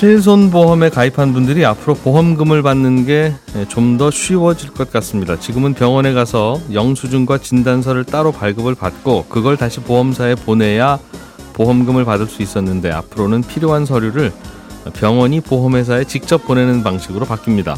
실손보험에 0.00 0.88
가입한 0.88 1.34
분들이 1.34 1.66
앞으로 1.66 1.92
보험금을 1.92 2.62
받는 2.62 3.04
게 3.04 3.34
좀 3.68 3.98
더 3.98 4.10
쉬워질 4.10 4.70
것 4.70 4.90
같습니다. 4.90 5.38
지금은 5.38 5.74
병원에 5.74 6.14
가서 6.14 6.58
영수증과 6.72 7.36
진단서를 7.36 8.04
따로 8.04 8.32
발급을 8.32 8.74
받고 8.74 9.26
그걸 9.28 9.58
다시 9.58 9.80
보험사에 9.80 10.36
보내야 10.36 10.98
보험금을 11.52 12.06
받을 12.06 12.24
수 12.26 12.40
있었는데 12.40 12.90
앞으로는 12.90 13.42
필요한 13.42 13.84
서류를 13.84 14.32
병원이 14.94 15.42
보험회사에 15.42 16.04
직접 16.04 16.46
보내는 16.46 16.82
방식으로 16.82 17.26
바뀝니다. 17.26 17.76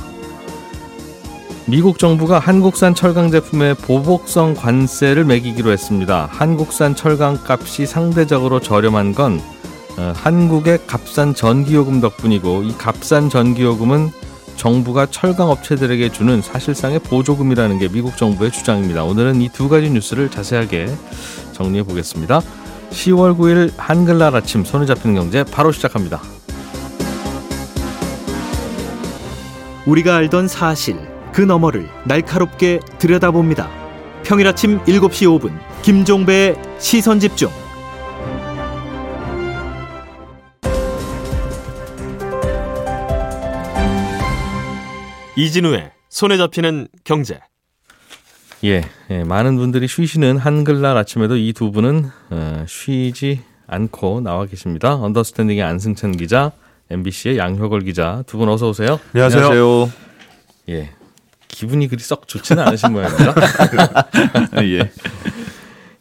미국 1.67 1.99
정부가 1.99 2.39
한국산 2.39 2.95
철강 2.95 3.33
제품에 3.33 3.75
보복성 3.75 4.55
관세를 4.55 5.25
매기기로 5.25 5.73
했습니다. 5.73 6.29
한국산 6.31 6.95
철강 6.95 7.39
값이 7.45 7.87
상대적으로 7.87 8.61
저렴한 8.61 9.13
건 9.13 9.41
어, 9.41 9.52
한국의 9.97 10.87
값싼 10.87 11.35
전기요금 11.35 12.01
덕분이고 12.01 12.63
이 12.63 12.73
값싼 12.79 13.29
전기요금은 13.29 14.11
정부가 14.57 15.07
철강 15.07 15.51
업체들에게 15.51 16.11
주는 16.11 16.41
사실상의 16.41 16.99
보조금이라는 17.01 17.79
게 17.79 17.89
미국 17.89 18.17
정부의 18.17 18.53
주장입니다. 18.53 19.05
오늘은 19.05 19.41
이 19.41 19.49
두 19.49 19.69
가지 19.69 19.91
뉴스를 19.91 20.31
자세하게 20.31 20.87
정리해 21.53 21.83
보겠습니다. 21.83 22.41
10월 22.91 23.37
9일 23.37 23.73
한글날 23.77 24.35
아침 24.37 24.65
손에 24.65 24.87
잡히는 24.87 25.15
경제 25.17 25.45
바로 25.45 25.73
시작합니다. 25.73 26.21
우리가 29.87 30.17
알던 30.17 30.49
사실 30.49 30.97
그 31.33 31.41
너머를 31.41 31.89
날카롭게 32.05 32.81
들여다봅니다. 32.99 33.69
평일 34.23 34.47
아침 34.47 34.81
7시 34.85 35.41
5분 35.41 35.59
김종배의 35.83 36.57
시선 36.79 37.19
집중. 37.19 37.51
이진우의 45.37 45.91
손에 46.09 46.37
잡히는 46.37 46.89
경제. 47.05 47.41
예, 48.65 48.83
예, 49.11 49.25
많은 49.25 49.57
분들이 49.57 49.89
쉬시는 49.89 50.39
한글날 50.39 50.97
아침에도 50.97 51.37
이 51.37 51.53
두 51.53 51.73
분은 51.73 52.05
어, 52.31 52.65
쉬지 52.69 53.41
않고 53.67 54.21
나와 54.21 54.47
계십니다. 54.47 54.95
언더스탠딩의 54.95 55.63
안승찬 55.63 56.13
기자, 56.17 56.53
MBC의 56.91 57.39
양효걸 57.39 57.81
기자 57.81 58.23
두 58.27 58.39
분 58.39 58.49
어서 58.49 58.69
오세요. 58.69 59.01
안녕하세요. 59.15 59.43
예, 60.69 60.91
기분이 61.49 61.89
그리 61.89 62.01
썩 62.03 62.29
좋지는 62.29 62.63
않으신 62.63 62.93
모양입니다. 62.93 63.35
예. 64.63 64.91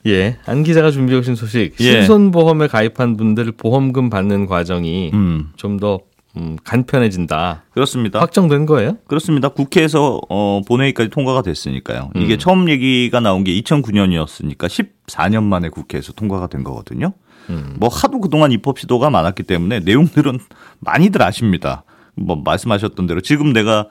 예, 0.08 0.38
안 0.46 0.64
기자가 0.64 0.92
준비해 0.92 1.18
오신 1.20 1.36
소식. 1.36 1.76
예. 1.80 1.84
실손보험에 1.84 2.68
가입한 2.68 3.18
분들 3.18 3.52
보험금 3.54 4.10
받는 4.10 4.46
과정이 4.48 5.12
음. 5.14 5.50
좀더 5.56 6.00
음, 6.38 6.58
간편해진다. 6.64 7.64
그렇습니다. 7.72 8.20
확정된 8.20 8.66
거예요? 8.66 8.98
그렇습니다. 9.08 9.50
국회에서 9.50 10.22
어, 10.30 10.62
본회의까지 10.68 11.10
통과가 11.10 11.42
됐으니까요. 11.42 12.12
이게 12.16 12.36
음. 12.36 12.40
처음 12.40 12.70
얘기가 12.70 13.20
나온 13.20 13.44
게 13.44 13.52
2009년이었으니까 13.62 14.68
14년 14.68 15.44
만에 15.44 15.70
국회에서 15.70 16.14
통과가 16.14 16.48
된 16.48 16.64
거거든요. 16.64 17.14
음. 17.50 17.76
뭐 17.78 17.90
하도 17.90 18.20
그동안 18.20 18.52
입법 18.52 18.80
시도가 18.80 19.10
많았기 19.10 19.44
때문에 19.44 19.82
내용들은 19.82 20.40
많이들 20.80 21.22
아십니다. 21.22 21.84
뭐 22.16 22.38
말씀하셨던 22.38 23.08
대로 23.08 23.22
지금 23.22 23.52
내가 23.52 23.88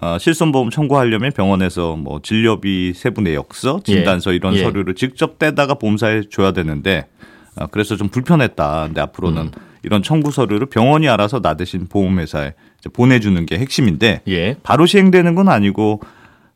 어, 0.00 0.16
실손보험 0.18 0.70
청구하려면 0.70 1.32
병원에서 1.32 1.96
뭐 1.96 2.20
진료비 2.22 2.94
세부 2.94 3.20
내역서, 3.20 3.80
진단서 3.84 4.32
이런 4.32 4.54
예. 4.54 4.62
서류를 4.62 4.94
직접 4.94 5.38
떼다가 5.38 5.74
보험사에 5.74 6.22
줘야 6.30 6.52
되는데 6.52 7.08
어, 7.56 7.66
그래서 7.66 7.96
좀 7.96 8.08
불편했다. 8.08 8.84
근데 8.86 9.00
앞으로는 9.02 9.42
음. 9.42 9.50
이런 9.82 10.02
청구 10.02 10.30
서류를 10.30 10.66
병원이 10.66 11.08
알아서 11.08 11.40
나 11.40 11.54
대신 11.54 11.86
보험회사에 11.88 12.54
보내주는 12.92 13.44
게 13.46 13.58
핵심인데 13.58 14.22
예. 14.28 14.56
바로 14.62 14.86
시행되는 14.86 15.34
건 15.34 15.48
아니고 15.48 16.00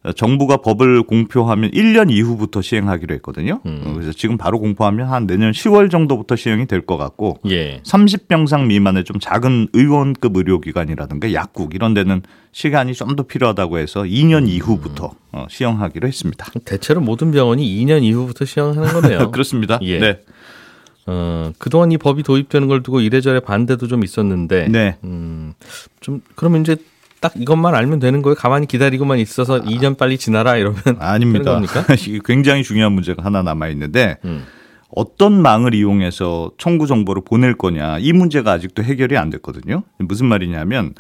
어, 0.05 0.13
정부가 0.13 0.59
법을 0.59 1.03
공표하면 1.03 1.71
1년 1.73 2.11
이후부터 2.13 2.63
시행하기로 2.63 3.15
했거든요. 3.17 3.61
음. 3.67 3.83
어, 3.85 3.93
그래서 3.95 4.13
지금 4.13 4.39
바로 4.39 4.61
공포하면 4.61 5.09
한 5.09 5.27
내년 5.27 5.51
10월 5.51 5.91
정도부터 5.91 6.37
시행이 6.37 6.67
될 6.67 6.83
것 6.87 6.97
같고 6.97 7.39
예. 7.49 7.81
30병상 7.85 8.67
미만의 8.67 9.03
좀 9.05 9.19
작은 9.19 9.69
의원급 9.73 10.37
의료기관이라든가 10.37 11.33
약국 11.33 11.75
이런 11.75 11.95
데는 11.95 12.23
시간이 12.53 12.95
좀 12.95 13.17
더 13.17 13.23
필요하다고 13.25 13.79
해서 13.79 14.03
2년 14.03 14.47
이후부터 14.49 15.13
어, 15.33 15.47
시행하기로 15.49 16.07
했습니다. 16.07 16.47
대체로 16.65 17.01
모든 17.01 17.31
병원이 17.33 17.65
2년 17.85 18.03
이후부터 18.05 18.45
시행하는 18.45 18.93
거네요. 18.93 19.31
그렇습니다. 19.33 19.79
예. 19.83 19.99
네. 19.99 20.21
어, 21.07 21.53
그동안 21.59 21.93
이 21.93 21.99
법이 21.99 22.23
도입되는 22.23 22.69
걸 22.69 22.83
두고 22.83 23.01
이래저래 23.01 23.41
반대도 23.41 23.87
좀 23.87 24.03
있었는데, 24.03 24.69
네. 24.69 24.97
음, 25.05 25.55
좀, 26.01 26.21
그러면 26.35 26.63
이제 26.63 26.77
딱 27.21 27.33
이것만 27.37 27.75
알면 27.75 27.99
되는 27.99 28.23
거예요? 28.23 28.35
가만히 28.35 28.67
기다리고만 28.67 29.19
있어서 29.19 29.61
2년 29.63 29.97
빨리 29.97 30.19
지나라 30.19 30.57
이러면. 30.57 30.81
아닙니다. 30.99 31.61
굉장히 32.25 32.63
중요한 32.63 32.93
문제가 32.93 33.25
하나 33.25 33.43
남아 33.43 33.69
있는데 33.69 34.19
음. 34.25 34.45
어떤 34.91 35.41
망을 35.41 35.75
이용해서 35.75 36.53
청구 36.59 36.87
정보를 36.87 37.23
보낼 37.25 37.55
거냐 37.55 37.99
이 37.99 38.13
문제가 38.13 38.53
아직도 38.53 38.83
해결이 38.83 39.17
안 39.17 39.31
됐거든요. 39.31 39.83
무슨 39.99 40.27
말이냐면 40.27 40.95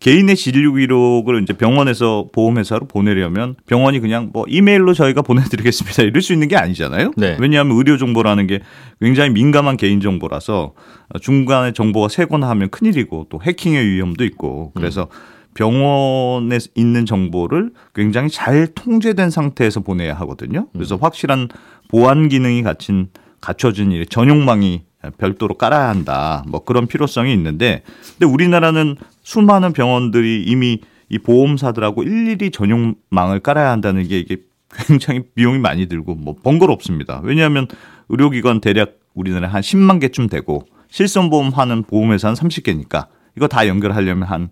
개인의 0.00 0.34
진료 0.36 0.72
기록을 0.72 1.42
이제 1.42 1.52
병원에서 1.52 2.28
보험회사로 2.32 2.86
보내려면 2.88 3.54
병원이 3.66 4.00
그냥 4.00 4.30
뭐 4.32 4.46
이메일로 4.48 4.94
저희가 4.94 5.20
보내드리겠습니다 5.22 6.02
이럴 6.02 6.22
수 6.22 6.32
있는 6.32 6.48
게 6.48 6.56
아니잖아요. 6.56 7.12
네. 7.16 7.36
왜냐하면 7.38 7.76
의료 7.76 7.98
정보라는 7.98 8.46
게 8.46 8.60
굉장히 9.00 9.30
민감한 9.30 9.76
개인 9.76 10.00
정보라서 10.00 10.72
중간에 11.20 11.72
정보가 11.72 12.08
새거나 12.08 12.48
하면 12.48 12.70
큰일이고 12.70 13.26
또 13.28 13.40
해킹의 13.42 13.86
위험도 13.86 14.24
있고 14.24 14.72
그래서 14.74 15.08
병원에 15.54 16.58
있는 16.74 17.04
정보를 17.04 17.72
굉장히 17.94 18.30
잘 18.30 18.68
통제된 18.68 19.30
상태에서 19.30 19.80
보내야 19.80 20.14
하거든요. 20.20 20.68
그래서 20.72 20.96
확실한 20.96 21.48
보안 21.88 22.28
기능이 22.28 22.62
갖춘 22.62 23.08
갖춰진 23.40 23.92
이 23.92 24.06
전용망이 24.06 24.82
별도로 25.18 25.54
깔아야 25.54 25.88
한다. 25.88 26.44
뭐 26.46 26.64
그런 26.64 26.86
필요성이 26.86 27.32
있는데 27.32 27.82
근데 28.18 28.26
우리나라는 28.26 28.96
수많은 29.22 29.72
병원들이 29.72 30.44
이미 30.46 30.80
이 31.08 31.18
보험사들하고 31.18 32.02
일일이 32.02 32.50
전용망을 32.50 33.40
깔아야 33.40 33.70
한다는 33.70 34.06
게 34.06 34.18
이게 34.18 34.38
굉장히 34.72 35.22
비용이 35.34 35.58
많이 35.58 35.86
들고 35.86 36.14
뭐 36.14 36.36
번거롭습니다. 36.42 37.20
왜냐하면 37.24 37.66
의료기관 38.08 38.60
대략 38.60 39.00
우리나라에 39.14 39.50
한 39.50 39.60
10만 39.62 40.00
개쯤 40.00 40.28
되고 40.28 40.66
실손보험 40.90 41.50
하는 41.50 41.82
보험회사는 41.82 42.34
30개니까 42.34 43.06
이거 43.36 43.48
다 43.48 43.66
연결하려면 43.66 44.28
한 44.28 44.50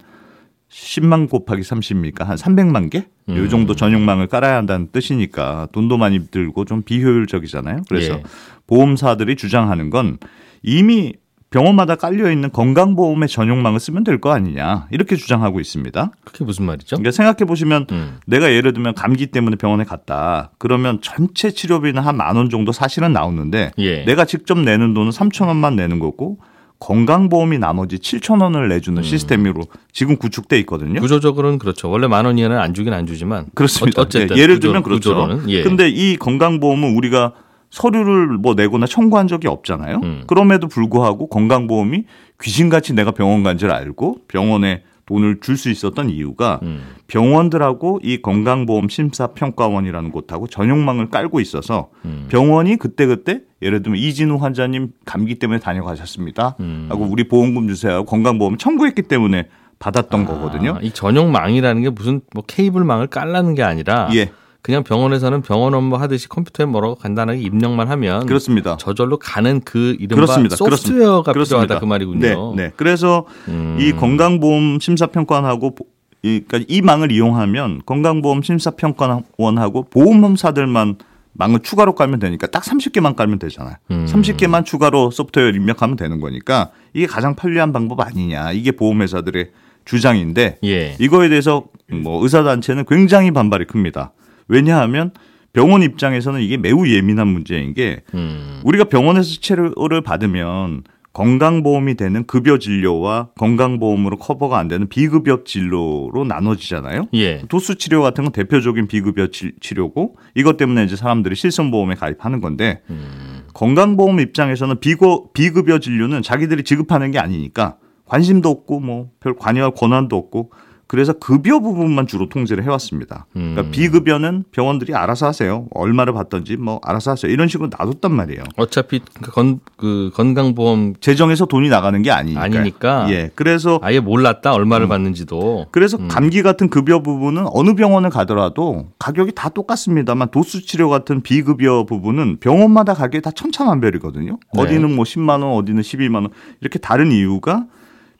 10만 0.70 1.28
곱하기 1.30 1.62
30이니까 1.62 2.24
한 2.24 2.36
300만 2.36 2.90
개? 2.90 3.06
이 3.28 3.48
정도 3.50 3.74
전용망을 3.74 4.26
깔아야 4.26 4.56
한다는 4.56 4.88
뜻이니까 4.92 5.68
돈도 5.72 5.96
많이 5.98 6.28
들고 6.30 6.64
좀 6.64 6.82
비효율적이잖아요. 6.82 7.82
그래서 7.88 8.14
예. 8.14 8.22
보험사들이 8.66 9.36
주장하는 9.36 9.90
건 9.90 10.18
이미 10.62 11.14
병원마다 11.50 11.94
깔려 11.96 12.30
있는 12.30 12.50
건강보험의 12.52 13.28
전용망을 13.28 13.80
쓰면 13.80 14.04
될 14.04 14.18
거 14.20 14.32
아니냐 14.32 14.86
이렇게 14.90 15.16
주장하고 15.16 15.60
있습니다. 15.60 16.10
그게 16.24 16.44
무슨 16.44 16.66
말이죠? 16.66 16.96
그러니까 16.96 17.10
생각해 17.12 17.46
보시면 17.46 17.86
음. 17.90 18.18
내가 18.26 18.52
예를 18.52 18.74
들면 18.74 18.94
감기 18.94 19.26
때문에 19.28 19.56
병원에 19.56 19.84
갔다 19.84 20.50
그러면 20.58 20.98
전체 21.00 21.50
치료비는 21.50 22.02
한 22.02 22.16
만 22.16 22.36
원 22.36 22.50
정도 22.50 22.72
사실은 22.72 23.12
나오는데 23.14 23.72
예. 23.78 24.04
내가 24.04 24.26
직접 24.26 24.58
내는 24.58 24.92
돈은 24.92 25.10
3천 25.10 25.46
원만 25.46 25.76
내는 25.76 25.98
거고 25.98 26.38
건강보험이 26.80 27.58
나머지 27.58 27.96
7천 27.96 28.40
원을 28.42 28.64
음. 28.64 28.68
내주는 28.68 29.02
시스템으로 29.02 29.62
지금 29.92 30.16
구축돼 30.16 30.58
있거든요. 30.60 31.00
구조적으로는 31.00 31.58
그렇죠. 31.58 31.90
원래 31.90 32.06
만 32.06 32.24
원 32.26 32.38
이하는 32.38 32.58
안 32.58 32.72
주긴 32.74 32.92
안 32.92 33.06
주지만. 33.06 33.46
그렇습니다. 33.54 34.02
어, 34.02 34.04
어쨌든 34.04 34.36
예, 34.36 34.46
구조- 34.46 34.60
들면 34.60 34.82
그렇죠. 34.82 35.14
구조로는. 35.14 35.50
예. 35.50 35.62
근데 35.62 35.88
이 35.88 36.16
건강보험은 36.16 36.94
우리가 36.96 37.32
서류를 37.70 38.38
뭐 38.38 38.54
내거나 38.54 38.86
청구한 38.86 39.28
적이 39.28 39.48
없잖아요. 39.48 40.00
음. 40.02 40.22
그럼에도 40.26 40.68
불구하고 40.68 41.28
건강보험이 41.28 42.04
귀신같이 42.40 42.94
내가 42.94 43.10
병원 43.10 43.42
간 43.42 43.58
줄 43.58 43.70
알고 43.70 44.18
병원에 44.28 44.82
돈을 45.08 45.40
줄 45.40 45.56
수 45.56 45.70
있었던 45.70 46.10
이유가 46.10 46.60
음. 46.62 46.82
병원들하고 47.08 48.00
이 48.02 48.22
건강보험 48.22 48.88
심사평가원이라는 48.88 50.12
곳하고 50.12 50.46
전용망을 50.46 51.08
깔고 51.08 51.40
있어서 51.40 51.88
음. 52.04 52.26
병원이 52.28 52.76
그때그때 52.76 53.40
예를 53.62 53.82
들면 53.82 53.98
이진우 53.98 54.36
환자님 54.36 54.92
감기 55.04 55.36
때문에 55.36 55.58
다녀가셨습니다. 55.58 56.56
음. 56.60 56.86
하고 56.90 57.04
우리 57.10 57.26
보험금 57.26 57.66
주세요. 57.66 58.04
건강보험 58.04 58.58
청구했기 58.58 59.02
때문에 59.02 59.48
받았던 59.80 60.26
거거든요. 60.26 60.74
아, 60.76 60.78
이 60.82 60.90
전용망이라는 60.90 61.82
게 61.82 61.90
무슨 61.90 62.20
뭐 62.34 62.44
케이블망을 62.46 63.06
깔라는 63.08 63.54
게 63.54 63.62
아니라 63.62 64.10
예. 64.14 64.30
그냥 64.60 64.82
병원에서는 64.82 65.42
병원 65.42 65.72
업무 65.74 65.96
하듯이 65.96 66.28
컴퓨터에 66.28 66.66
뭐라고 66.66 66.96
간단하게 66.96 67.40
입력만 67.40 67.88
하면 67.88 68.26
그렇습니다. 68.26 68.76
저절로 68.76 69.18
가는 69.18 69.60
그 69.64 69.96
이른바 69.98 70.16
그렇습니다. 70.16 70.56
소프트웨어가 70.56 71.32
그렇습니다. 71.32 71.64
필요하다 71.64 71.80
그 71.80 71.84
말이군요. 71.86 72.54
네, 72.54 72.64
네. 72.64 72.72
그래서 72.76 73.24
음. 73.48 73.76
이 73.80 73.92
건강보험 73.92 74.80
심사평가원하고 74.80 75.74
보- 75.76 75.86
이, 76.22 76.42
그러니까 76.46 76.66
이 76.68 76.82
망을 76.82 77.12
이용하면 77.12 77.82
건강보험 77.86 78.42
심사평가원하고 78.42 79.84
보험사들만 79.90 80.96
망을 81.34 81.60
추가로 81.60 81.94
깔면 81.94 82.18
되니까 82.18 82.48
딱 82.48 82.64
30개만 82.64 83.14
깔면 83.14 83.38
되잖아요. 83.38 83.76
음. 83.92 84.06
30개만 84.08 84.64
추가로 84.64 85.12
소프트웨어 85.12 85.50
입력하면 85.50 85.96
되는 85.96 86.18
거니까 86.20 86.70
이게 86.94 87.06
가장 87.06 87.36
편리한 87.36 87.72
방법 87.72 88.00
아니냐. 88.00 88.50
이게 88.52 88.72
보험회사들의 88.72 89.50
주장인데 89.84 90.58
예. 90.64 90.96
이거에 90.98 91.28
대해서 91.28 91.64
뭐 91.90 92.22
의사단체는 92.24 92.84
굉장히 92.88 93.30
반발이 93.30 93.66
큽니다. 93.66 94.12
왜냐하면 94.48 95.12
병원 95.52 95.82
입장에서는 95.82 96.40
이게 96.40 96.56
매우 96.56 96.86
예민한 96.88 97.28
문제인 97.28 97.74
게 97.74 98.00
음. 98.14 98.60
우리가 98.64 98.84
병원에서 98.84 99.40
치료를 99.40 100.02
받으면 100.02 100.84
건강보험이 101.12 101.94
되는 101.96 102.24
급여 102.26 102.58
진료와 102.58 103.30
건강보험으로 103.36 104.18
커버가 104.18 104.58
안 104.58 104.68
되는 104.68 104.88
비급여 104.88 105.42
진료로 105.44 106.24
나눠지잖아요. 106.28 107.08
예. 107.14 107.42
도수 107.48 107.74
치료 107.76 108.02
같은 108.02 108.24
건 108.24 108.32
대표적인 108.32 108.86
비급여 108.86 109.28
치- 109.28 109.52
치료고 109.60 110.16
이것 110.36 110.56
때문에 110.56 110.84
이제 110.84 110.94
사람들이 110.96 111.34
실손보험에 111.34 111.96
가입하는 111.96 112.40
건데 112.40 112.82
음. 112.90 113.42
건강보험 113.54 114.20
입장에서는 114.20 114.78
비고, 114.78 115.32
비급여 115.32 115.80
진료는 115.80 116.22
자기들이 116.22 116.62
지급하는 116.62 117.10
게 117.10 117.18
아니니까 117.18 117.78
관심도 118.04 118.48
없고 118.50 118.78
뭐 118.80 119.08
별 119.18 119.34
관여할 119.34 119.72
권한도 119.74 120.16
없고 120.16 120.52
그래서 120.88 121.12
급여 121.12 121.60
부분만 121.60 122.06
주로 122.06 122.30
통제를 122.30 122.64
해왔습니다. 122.64 123.26
그러니까 123.34 123.60
음. 123.60 123.70
비급여는 123.70 124.44
병원들이 124.52 124.94
알아서 124.94 125.26
하세요. 125.26 125.66
얼마를 125.72 126.14
받던지 126.14 126.56
뭐 126.56 126.80
알아서 126.82 127.10
하세요. 127.10 127.30
이런 127.30 127.46
식으로 127.46 127.68
놔뒀단 127.78 128.10
말이에요. 128.10 128.42
어차피 128.56 129.02
그 129.20 129.30
건, 129.30 129.60
그 129.76 130.10
건강보험 130.14 130.94
재정에서 131.00 131.44
돈이 131.44 131.68
나가는 131.68 132.00
게 132.00 132.10
아니니까. 132.10 132.42
아니니까. 132.42 133.06
예. 133.10 133.30
그래서 133.34 133.78
아예 133.82 134.00
몰랐다 134.00 134.54
얼마를 134.54 134.86
음. 134.86 134.88
받는지도. 134.88 135.66
그래서 135.72 135.98
감기 136.08 136.42
같은 136.42 136.70
급여 136.70 137.02
부분은 137.02 137.44
어느 137.52 137.74
병원을 137.74 138.08
가더라도 138.08 138.86
가격이 138.98 139.32
다 139.34 139.50
똑같습니다만 139.50 140.30
도수 140.30 140.64
치료 140.64 140.88
같은 140.88 141.20
비급여 141.20 141.84
부분은 141.84 142.38
병원마다 142.40 142.94
가격이 142.94 143.20
다 143.20 143.30
천차만별이거든요. 143.30 144.38
네. 144.54 144.62
어디는 144.62 144.96
뭐 144.96 145.04
10만 145.04 145.42
원, 145.42 145.52
어디는 145.52 145.82
12만 145.82 146.14
원 146.14 146.28
이렇게 146.62 146.78
다른 146.78 147.12
이유가 147.12 147.66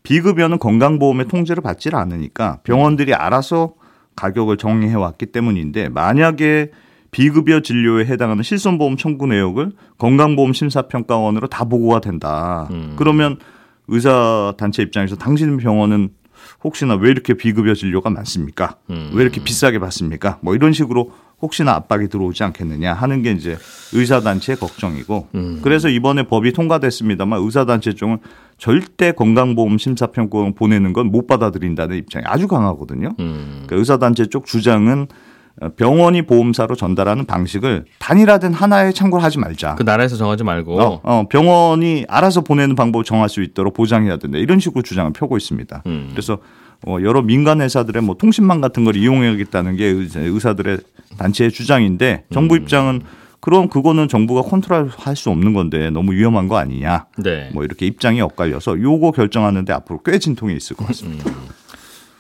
비급여는 0.09 0.59
건강보험의 0.59 1.29
통제를 1.29 1.63
받지 1.63 1.91
않으니까 1.93 2.61
병원들이 2.63 3.13
알아서 3.13 3.75
가격을 4.17 4.57
정해 4.57 4.95
왔기 4.95 5.27
때문인데 5.27 5.91
만약에 5.91 6.71
비급여 7.11 7.61
진료에 7.61 8.07
해당하는 8.07 8.43
실손보험 8.43 8.97
청구 8.97 9.27
내역을 9.27 9.73
건강보험 9.99 10.55
심사평가원으로 10.55 11.49
다 11.49 11.67
보고가 11.67 12.01
된다. 12.01 12.69
음. 12.71 12.95
그러면 12.97 13.37
의사 13.87 14.55
단체 14.57 14.83
입장에서 14.83 15.15
당신 15.15 15.59
병원은 15.59 16.09
혹시나 16.65 16.95
왜 16.95 17.11
이렇게 17.11 17.35
비급여 17.35 17.75
진료가 17.75 18.11
많습니까? 18.11 18.77
음. 18.91 19.11
왜 19.15 19.23
이렇게 19.23 19.43
비싸게 19.43 19.79
받습니까? 19.79 20.39
뭐 20.41 20.55
이런 20.55 20.73
식으로 20.73 21.13
혹시나 21.41 21.73
압박이 21.77 22.09
들어오지 22.09 22.43
않겠느냐 22.43 22.95
하는 22.95 23.23
게 23.23 23.31
이제 23.31 23.57
의사 23.93 24.21
단체의 24.21 24.57
걱정이고 24.57 25.29
음. 25.37 25.61
그래서 25.63 25.89
이번에 25.89 26.25
법이 26.25 26.53
통과됐습니다만 26.53 27.41
의사 27.43 27.65
단체 27.65 27.93
쪽은 27.95 28.19
절대 28.59 29.13
건강보험 29.13 29.79
심사평가원 29.79 30.55
보내는 30.55 30.93
건 30.93 31.07
못 31.09 31.29
받아들인다는 31.29 31.97
입장이 31.97 32.25
아주 32.27 32.49
강하거든요. 32.49 33.15
음. 33.21 33.63
그러니까 33.67 33.77
의사단체 33.77 34.27
쪽 34.27 34.47
주장은 34.47 35.07
병원이 35.77 36.23
보험사로 36.23 36.77
전달하는 36.77 37.25
방식을 37.27 37.85
단일화된 37.99 38.53
하나에 38.53 38.93
참고를 38.93 39.25
하지 39.25 39.39
말자. 39.39 39.75
그 39.75 39.83
나라에서 39.83 40.17
정하지 40.17 40.45
말고. 40.45 40.81
어, 40.81 41.01
어, 41.03 41.25
병원이 41.29 42.05
알아서 42.09 42.43
보내는 42.43 42.77
방법을 42.77 43.05
정할 43.05 43.29
수 43.29 43.43
있도록 43.43 43.75
보장해야 43.75 44.19
된다. 44.19 44.39
이런 44.39 44.61
식으로 44.61 44.83
주장을 44.83 45.13
펴고 45.13 45.37
있습니다. 45.37 45.83
음. 45.87 46.09
그래서 46.13 46.39
어, 46.87 46.99
여러 47.03 47.23
민간 47.23 47.61
회사들의 47.61 48.03
뭐 48.03 48.15
통신망 48.17 48.61
같은 48.61 48.85
걸 48.85 48.95
이용해야겠다는 48.97 49.77
게 49.77 49.85
의사- 49.87 50.21
의사들의 50.21 50.79
단체의 51.19 51.51
주장인데 51.51 52.25
정부 52.33 52.55
음. 52.55 52.61
입장은 52.63 53.03
그럼 53.41 53.69
그거는 53.69 54.09
정부가 54.09 54.43
컨트롤할 54.43 55.15
수 55.17 55.31
없는 55.31 55.55
건데 55.55 55.91
너무 55.91 56.13
위험한 56.13 56.49
거 56.49 56.57
아니냐. 56.57 57.07
네. 57.19 57.51
뭐 57.55 57.65
이렇게 57.65 57.87
입장이 57.87 58.21
엇갈려서 58.21 58.81
요거 58.81 59.13
결정하는데 59.13 59.73
앞으로 59.73 60.01
꽤 60.05 60.19
진통이 60.19 60.55
있을 60.57 60.77
것 60.77 60.87
같습니다. 60.89 61.31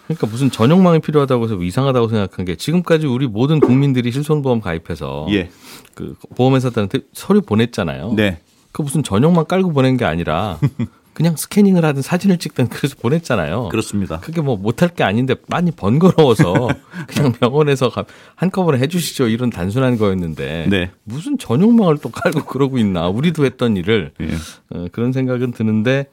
그러니까 0.08 0.26
무슨 0.26 0.50
전용망이 0.50 1.00
필요하다고 1.00 1.44
해서 1.44 1.54
이상하다고 1.62 2.08
생각한 2.08 2.44
게 2.46 2.56
지금까지 2.56 3.06
우리 3.06 3.26
모든 3.26 3.60
국민들이 3.60 4.10
실손보험 4.10 4.60
가입해서 4.62 5.26
예. 5.30 5.50
그 5.94 6.14
보험회사들한테 6.34 7.00
서류 7.12 7.42
보냈잖아요. 7.42 8.14
네. 8.14 8.40
그 8.72 8.80
무슨 8.82 9.02
전용망 9.02 9.44
깔고 9.44 9.72
보낸 9.72 9.98
게 9.98 10.06
아니라 10.06 10.58
그냥 11.12 11.36
스캐닝을 11.36 11.84
하든 11.84 12.00
사진을 12.00 12.38
찍든 12.38 12.68
그래서 12.68 12.94
보냈잖아요. 13.00 13.68
그렇습니다. 13.68 14.20
그게 14.20 14.40
뭐 14.40 14.56
못할 14.56 14.88
게 14.88 15.04
아닌데 15.04 15.34
많이 15.48 15.72
번거로워서 15.72 16.68
그냥 17.08 17.32
병원에서 17.32 17.90
가- 17.90 18.04
한꺼번에 18.34 18.78
해주시죠 18.78 19.26
이런 19.28 19.50
단순한 19.50 19.98
거였는데 19.98 20.68
네. 20.70 20.90
무슨 21.04 21.36
전용망을 21.36 21.98
또 21.98 22.08
깔고 22.10 22.44
그러고 22.44 22.78
있나 22.78 23.08
우리도 23.08 23.44
했던 23.44 23.76
일을 23.76 24.12
예. 24.22 24.28
어, 24.70 24.86
그런 24.90 25.12
생각은 25.12 25.50
드는데 25.52 26.06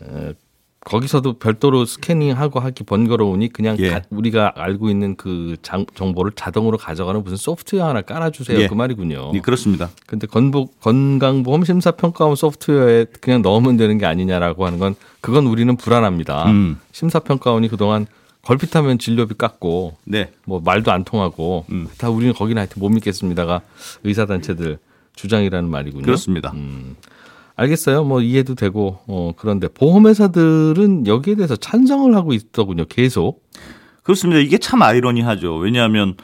어, 0.00 0.32
거기서도 0.84 1.34
별도로 1.38 1.84
스캐닝하고 1.86 2.60
하기 2.60 2.84
번거로우니 2.84 3.48
그냥 3.52 3.76
예. 3.80 3.90
가- 3.90 4.02
우리가 4.10 4.52
알고 4.54 4.90
있는 4.90 5.16
그 5.16 5.56
장- 5.62 5.86
정보를 5.94 6.32
자동으로 6.36 6.76
가져가는 6.78 7.22
무슨 7.22 7.36
소프트웨어 7.36 7.88
하나 7.88 8.02
깔아주세요 8.02 8.60
예. 8.60 8.68
그 8.68 8.74
말이군요. 8.74 9.32
예, 9.34 9.40
그렇습니다. 9.40 9.90
근데 10.06 10.26
건보, 10.26 10.68
건강보험 10.82 11.64
심사평가원 11.64 12.36
소프트웨어에 12.36 13.06
그냥 13.20 13.42
넣으면 13.42 13.76
되는 13.76 13.96
게 13.98 14.06
아니냐라고 14.06 14.66
하는 14.66 14.78
건 14.78 14.94
그건 15.20 15.46
우리는 15.46 15.74
불안합니다. 15.76 16.44
음. 16.50 16.78
심사평가원이 16.92 17.68
그동안 17.68 18.06
걸핏하면 18.42 18.98
진료비 18.98 19.34
깎고 19.38 19.96
네. 20.04 20.30
뭐 20.44 20.60
말도 20.62 20.92
안 20.92 21.02
통하고 21.04 21.64
음. 21.70 21.88
다 21.96 22.10
우리는 22.10 22.34
거기는 22.34 22.60
하여튼 22.60 22.80
못 22.80 22.90
믿겠습니다가 22.90 23.62
의사단체들 24.04 24.78
주장이라는 25.16 25.70
말이군요. 25.70 26.04
그렇습니다. 26.04 26.50
음. 26.54 26.96
알겠어요. 27.56 28.04
뭐 28.04 28.20
이해도 28.20 28.54
되고 28.54 28.98
어 29.06 29.32
그런데 29.36 29.68
보험회사들은 29.68 31.06
여기에 31.06 31.36
대해서 31.36 31.56
찬성을 31.56 32.14
하고 32.14 32.32
있더군요. 32.32 32.84
계속. 32.86 33.44
그렇습니다. 34.02 34.40
이게 34.40 34.58
참 34.58 34.82
아이러니하죠. 34.82 35.56
왜냐하면 35.56 36.16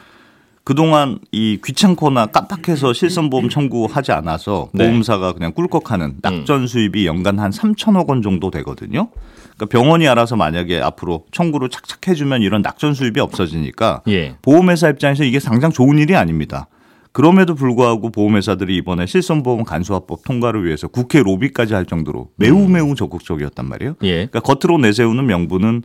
그동안 0.63 1.19
이 1.31 1.59
귀찮거나 1.63 2.27
깜빡해서 2.27 2.93
실손보험 2.93 3.49
청구하지 3.49 4.11
않아서 4.11 4.69
네. 4.73 4.85
보험사가 4.85 5.33
그냥 5.33 5.53
꿀꺽하는 5.53 6.17
낙전 6.21 6.67
수입이 6.67 7.07
연간 7.07 7.39
한 7.39 7.49
3천억 7.49 8.09
원 8.09 8.21
정도 8.21 8.51
되거든요. 8.51 9.09
그러니까 9.55 9.65
병원이 9.65 10.07
알아서 10.07 10.35
만약에 10.35 10.79
앞으로 10.79 11.25
청구를 11.31 11.69
착착 11.69 12.07
해주면 12.07 12.43
이런 12.43 12.61
낙전 12.61 12.93
수입이 12.93 13.19
없어지니까 13.19 14.03
예. 14.09 14.35
보험회사 14.43 14.89
입장에서 14.89 15.23
이게 15.23 15.39
당장 15.39 15.71
좋은 15.71 15.97
일이 15.97 16.15
아닙니다. 16.15 16.67
그럼에도 17.13 17.55
불구하고 17.55 18.09
보험회사들이 18.09 18.75
이번에 18.77 19.05
실손보험 19.05 19.63
간소화법 19.63 20.23
통과를 20.23 20.65
위해서 20.65 20.87
국회 20.87 21.21
로비까지 21.21 21.73
할 21.73 21.85
정도로 21.85 22.29
매우 22.37 22.67
매우 22.69 22.95
적극적이었단 22.95 23.67
말이에요. 23.67 23.95
예. 24.03 24.27
그러니까 24.27 24.39
겉으로 24.39 24.77
내세우는 24.77 25.25
명분은 25.25 25.83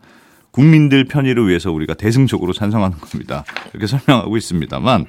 국민들 0.53 1.05
편의를 1.05 1.49
위해서 1.49 1.71
우리가 1.73 1.95
대승적으로 1.95 2.53
찬성하는 2.53 2.99
겁니다. 2.99 3.45
이렇게 3.73 3.87
설명하고 3.87 4.37
있습니다만 4.37 5.07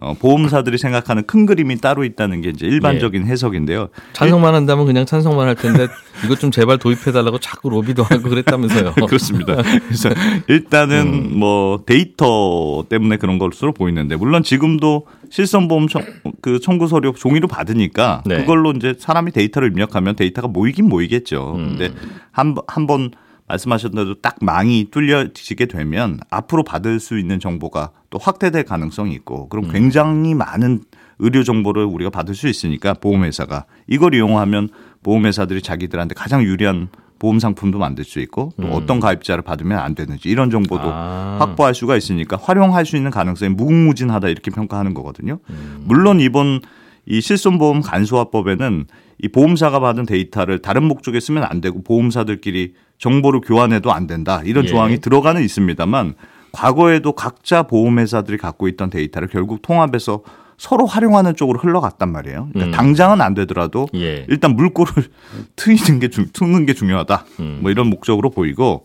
어, 0.00 0.14
보험사들이 0.14 0.78
생각하는 0.78 1.24
큰 1.26 1.44
그림이 1.44 1.76
따로 1.78 2.04
있다는 2.04 2.40
게 2.40 2.48
이제 2.48 2.66
일반적인 2.66 3.26
해석인데요. 3.26 3.90
찬성만 4.14 4.54
한다면 4.54 4.86
그냥 4.86 5.04
찬성만 5.04 5.46
할 5.46 5.54
텐데 5.54 5.88
이것 6.24 6.40
좀 6.40 6.50
제발 6.50 6.78
도입해달라고 6.78 7.38
자꾸 7.38 7.68
로비도 7.68 8.02
하고 8.04 8.22
그랬다면서요. 8.22 8.94
그렇습니다. 9.06 9.56
그래서 9.56 10.08
일단은 10.48 11.38
뭐 11.38 11.82
데이터 11.84 12.82
때문에 12.88 13.18
그런 13.18 13.38
것으로 13.38 13.74
보이는데 13.74 14.16
물론 14.16 14.42
지금도 14.42 15.06
실손보험 15.28 15.88
청, 15.88 16.02
그 16.40 16.60
청구 16.60 16.88
서류 16.88 17.12
종이로 17.12 17.46
받으니까 17.46 18.22
네. 18.24 18.38
그걸로 18.38 18.72
이제 18.72 18.94
사람이 18.98 19.32
데이터를 19.32 19.68
입력하면 19.68 20.16
데이터가 20.16 20.48
모이긴 20.48 20.88
모이겠죠. 20.88 21.52
근데 21.52 21.92
한 22.32 22.54
한번 22.66 23.10
말씀하셨던 23.50 24.04
대로 24.04 24.14
딱 24.20 24.36
망이 24.40 24.88
뚫려지게 24.90 25.66
되면 25.66 26.20
앞으로 26.30 26.62
받을 26.62 27.00
수 27.00 27.18
있는 27.18 27.40
정보가 27.40 27.90
또 28.10 28.18
확대될 28.18 28.64
가능성이 28.64 29.14
있고 29.14 29.48
그럼 29.48 29.70
굉장히 29.70 30.34
많은 30.34 30.82
의료 31.18 31.42
정보를 31.42 31.84
우리가 31.84 32.10
받을 32.10 32.34
수 32.34 32.48
있으니까 32.48 32.94
보험회사가 32.94 33.66
이걸 33.86 34.14
이용하면 34.14 34.68
보험회사들이 35.02 35.62
자기들한테 35.62 36.14
가장 36.14 36.42
유리한 36.42 36.88
보험 37.18 37.38
상품도 37.38 37.78
만들 37.78 38.04
수 38.04 38.18
있고 38.20 38.52
또 38.58 38.68
어떤 38.68 38.98
가입자를 38.98 39.42
받으면 39.42 39.78
안 39.78 39.94
되는지 39.94 40.30
이런 40.30 40.50
정보도 40.50 40.84
아. 40.84 41.36
확보할 41.38 41.74
수가 41.74 41.96
있으니까 41.96 42.38
활용할 42.40 42.86
수 42.86 42.96
있는 42.96 43.10
가능성이 43.10 43.52
무궁무진하다 43.54 44.28
이렇게 44.28 44.50
평가하는 44.50 44.94
거거든요. 44.94 45.38
물론 45.80 46.20
이번 46.20 46.60
이 47.04 47.20
실손보험 47.20 47.82
간소화법에는 47.82 48.86
이 49.18 49.28
보험사가 49.28 49.80
받은 49.80 50.06
데이터를 50.06 50.60
다른 50.60 50.84
목적에 50.84 51.20
쓰면 51.20 51.44
안 51.44 51.60
되고 51.60 51.82
보험사들끼리 51.82 52.72
정보를 53.00 53.40
교환해도 53.40 53.92
안 53.92 54.06
된다 54.06 54.42
이런 54.44 54.64
예. 54.64 54.68
조항이 54.68 54.98
들어가는 54.98 55.42
있습니다만 55.42 56.14
과거에도 56.52 57.12
각자 57.12 57.64
보험회사들이 57.64 58.38
갖고 58.38 58.68
있던 58.68 58.90
데이터를 58.90 59.28
결국 59.28 59.62
통합해서 59.62 60.22
서로 60.58 60.84
활용하는 60.84 61.34
쪽으로 61.36 61.58
흘러갔단 61.58 62.12
말이에요. 62.12 62.50
그러니까 62.52 62.64
음. 62.66 62.70
당장은 62.70 63.22
안 63.22 63.32
되더라도 63.32 63.88
예. 63.94 64.26
일단 64.28 64.54
물꼬를 64.54 64.92
트이는 65.56 66.00
게 66.00 66.08
중, 66.08 66.26
트는 66.32 66.66
게 66.66 66.74
중요하다. 66.74 67.24
음. 67.40 67.58
뭐 67.62 67.70
이런 67.70 67.88
목적으로 67.88 68.28
보이고 68.28 68.84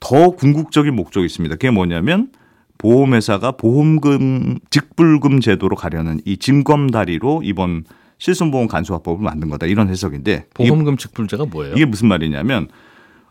더 0.00 0.30
궁극적인 0.30 0.94
목적이 0.94 1.26
있습니다. 1.26 1.54
그게 1.54 1.70
뭐냐면 1.70 2.28
보험회사가 2.76 3.52
보험금 3.52 4.58
직불금 4.68 5.40
제도로 5.40 5.74
가려는 5.74 6.20
이 6.26 6.36
짐검다리로 6.36 7.40
이번 7.42 7.84
실손보험 8.18 8.66
간소화법을 8.68 9.24
만든 9.24 9.48
거다 9.48 9.66
이런 9.66 9.88
해석인데 9.88 10.46
보험금 10.52 10.96
직불제가 10.98 11.46
뭐예요? 11.46 11.74
이게 11.74 11.86
무슨 11.86 12.08
말이냐면 12.08 12.68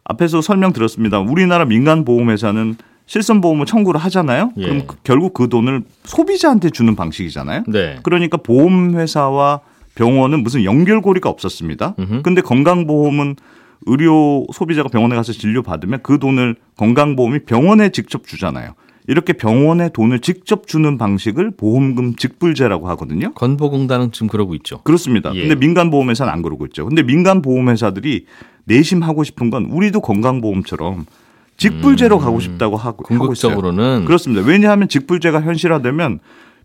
앞에서 0.09 0.41
설명 0.41 0.73
드렸습니다. 0.73 1.19
우리나라 1.19 1.65
민간 1.65 2.05
보험회사는 2.05 2.75
실손 3.05 3.39
보험을 3.41 3.65
청구를 3.65 3.99
하잖아요. 4.01 4.51
예. 4.57 4.63
그럼 4.63 4.83
그- 4.87 4.95
결국 5.03 5.33
그 5.33 5.47
돈을 5.49 5.83
소비자한테 6.03 6.69
주는 6.69 6.95
방식이잖아요. 6.95 7.63
네. 7.67 7.97
그러니까 8.03 8.37
보험회사와 8.37 9.61
병원은 9.95 10.43
무슨 10.43 10.63
연결고리가 10.63 11.29
없었습니다. 11.29 11.95
음흠. 11.99 12.21
근데 12.23 12.41
건강보험은 12.41 13.35
의료 13.85 14.45
소비자가 14.53 14.89
병원에 14.89 15.15
가서 15.15 15.31
진료 15.31 15.61
받으면 15.63 15.99
그 16.03 16.19
돈을 16.19 16.55
건강보험이 16.77 17.39
병원에 17.45 17.89
직접 17.89 18.25
주잖아요. 18.27 18.73
이렇게 19.09 19.31
병원에 19.33 19.87
돈을 19.89 20.19
직접 20.19 20.67
주는 20.67 20.97
방식을 20.97 21.51
보험금 21.51 22.15
직불제라고 22.15 22.89
하거든요. 22.89 23.33
건보공단은 23.33 24.11
지금 24.11 24.27
그러고 24.27 24.53
있죠. 24.55 24.81
그렇습니다. 24.83 25.33
예. 25.33 25.41
근데 25.41 25.55
민간 25.55 25.89
보험회사는 25.89 26.31
안 26.31 26.41
그러고 26.41 26.65
있죠. 26.65 26.85
근데 26.85 27.03
민간 27.03 27.41
보험회사들이 27.41 28.25
내심 28.67 29.01
하고 29.01 29.23
싶은 29.23 29.49
건 29.49 29.65
우리도 29.65 30.01
건강보험처럼 30.01 31.05
직불제로 31.55 32.19
가고 32.19 32.39
싶다고 32.39 32.77
하고. 32.77 33.03
궁극적으로는 33.03 34.05
그렇습니다. 34.05 34.43
왜냐하면 34.45 34.87
직불제가 34.87 35.41
현실화되면 35.41 36.19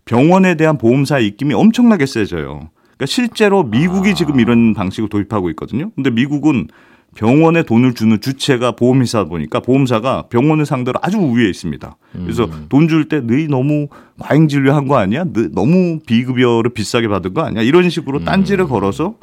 병원에 0.05 0.55
대한 0.55 0.77
보험사의 0.77 1.25
입김이 1.27 1.53
엄청나게 1.55 2.05
세져요. 2.05 2.69
그러니까 2.97 3.05
실제로 3.07 3.63
미국이 3.63 4.11
아. 4.11 4.13
지금 4.13 4.39
이런 4.39 4.73
방식을 4.73 5.09
도입하고 5.09 5.49
있거든요. 5.51 5.89
근데 5.95 6.11
미국은 6.11 6.67
병원에 7.15 7.63
돈을 7.63 7.93
주는 7.93 8.19
주체가 8.19 8.71
보험회사 8.75 9.25
보니까 9.25 9.59
보험사가 9.61 10.23
병원을 10.29 10.65
상대로 10.65 10.99
아주 11.01 11.17
우위에 11.19 11.47
있습니다. 11.49 11.95
그래서 12.11 12.45
음. 12.45 12.65
돈줄 12.69 13.07
때 13.07 13.19
너희 13.21 13.47
너무 13.47 13.87
과잉 14.19 14.47
진료한 14.47 14.87
거 14.87 14.97
아니야? 14.97 15.23
너- 15.31 15.47
너무 15.53 15.99
비급여를 16.05 16.71
비싸게 16.73 17.07
받은 17.07 17.33
거 17.35 17.41
아니야? 17.43 17.61
이런 17.61 17.89
식으로 17.89 18.19
음. 18.19 18.25
딴지를 18.25 18.67
걸어서 18.67 19.15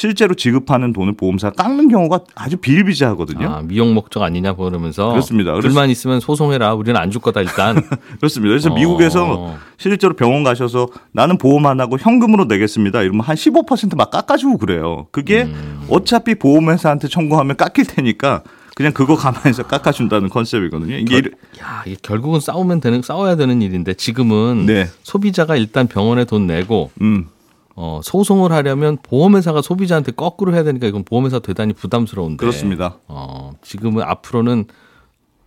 실제로 0.00 0.34
지급하는 0.34 0.92
돈을 0.92 1.14
보험사가 1.16 1.54
깎는 1.54 1.88
경우가 1.88 2.20
아주 2.34 2.58
비일비재하거든요. 2.58 3.48
아, 3.48 3.62
미용 3.62 3.94
목적 3.94 4.22
아니냐 4.22 4.52
그러면서 4.54 5.08
그렇습니다. 5.08 5.54
불만 5.54 5.88
있으면 5.88 6.20
소송해라. 6.20 6.74
우리는 6.74 7.00
안 7.00 7.10
줄 7.10 7.22
거다 7.22 7.40
일단. 7.40 7.76
그렇습니다. 8.20 8.50
그래서 8.50 8.70
어. 8.70 8.74
미국에서 8.74 9.54
실제로 9.78 10.14
병원 10.14 10.44
가셔서 10.44 10.88
나는 11.12 11.38
보험 11.38 11.64
안 11.64 11.80
하고 11.80 11.96
현금으로 11.98 12.44
내겠습니다. 12.44 13.00
이러면 13.00 13.22
한 13.22 13.36
15%막 13.36 14.10
깎아주고 14.10 14.58
그래요. 14.58 15.06
그게 15.12 15.44
음. 15.44 15.86
어차피 15.88 16.34
보험회사한테 16.34 17.08
청구하면 17.08 17.56
깎일 17.56 17.86
테니까 17.86 18.42
그냥 18.74 18.92
그거 18.92 19.16
감안해서 19.16 19.62
깎아준다는 19.62 20.28
컨셉이거든요. 20.28 20.94
이게 20.98 21.16
이르- 21.16 21.30
야, 21.62 21.82
이게 21.86 21.96
결국은 22.02 22.40
싸우면 22.40 22.82
되는 22.82 23.00
싸워야 23.00 23.36
되는 23.36 23.62
일인데 23.62 23.94
지금은 23.94 24.66
네, 24.66 24.88
소비자가 25.04 25.56
일단 25.56 25.86
병원에 25.86 26.26
돈 26.26 26.46
내고 26.46 26.90
음, 27.00 27.28
어, 27.76 28.00
소송을 28.02 28.52
하려면 28.52 28.96
보험회사가 29.02 29.60
소비자한테 29.60 30.12
거꾸로 30.12 30.54
해야 30.54 30.64
되니까 30.64 30.86
이건 30.86 31.04
보험회사 31.04 31.40
대단히 31.40 31.74
부담스러운데. 31.74 32.38
그렇습니다. 32.38 32.98
어, 33.06 33.52
지금은 33.62 34.02
앞으로는 34.02 34.64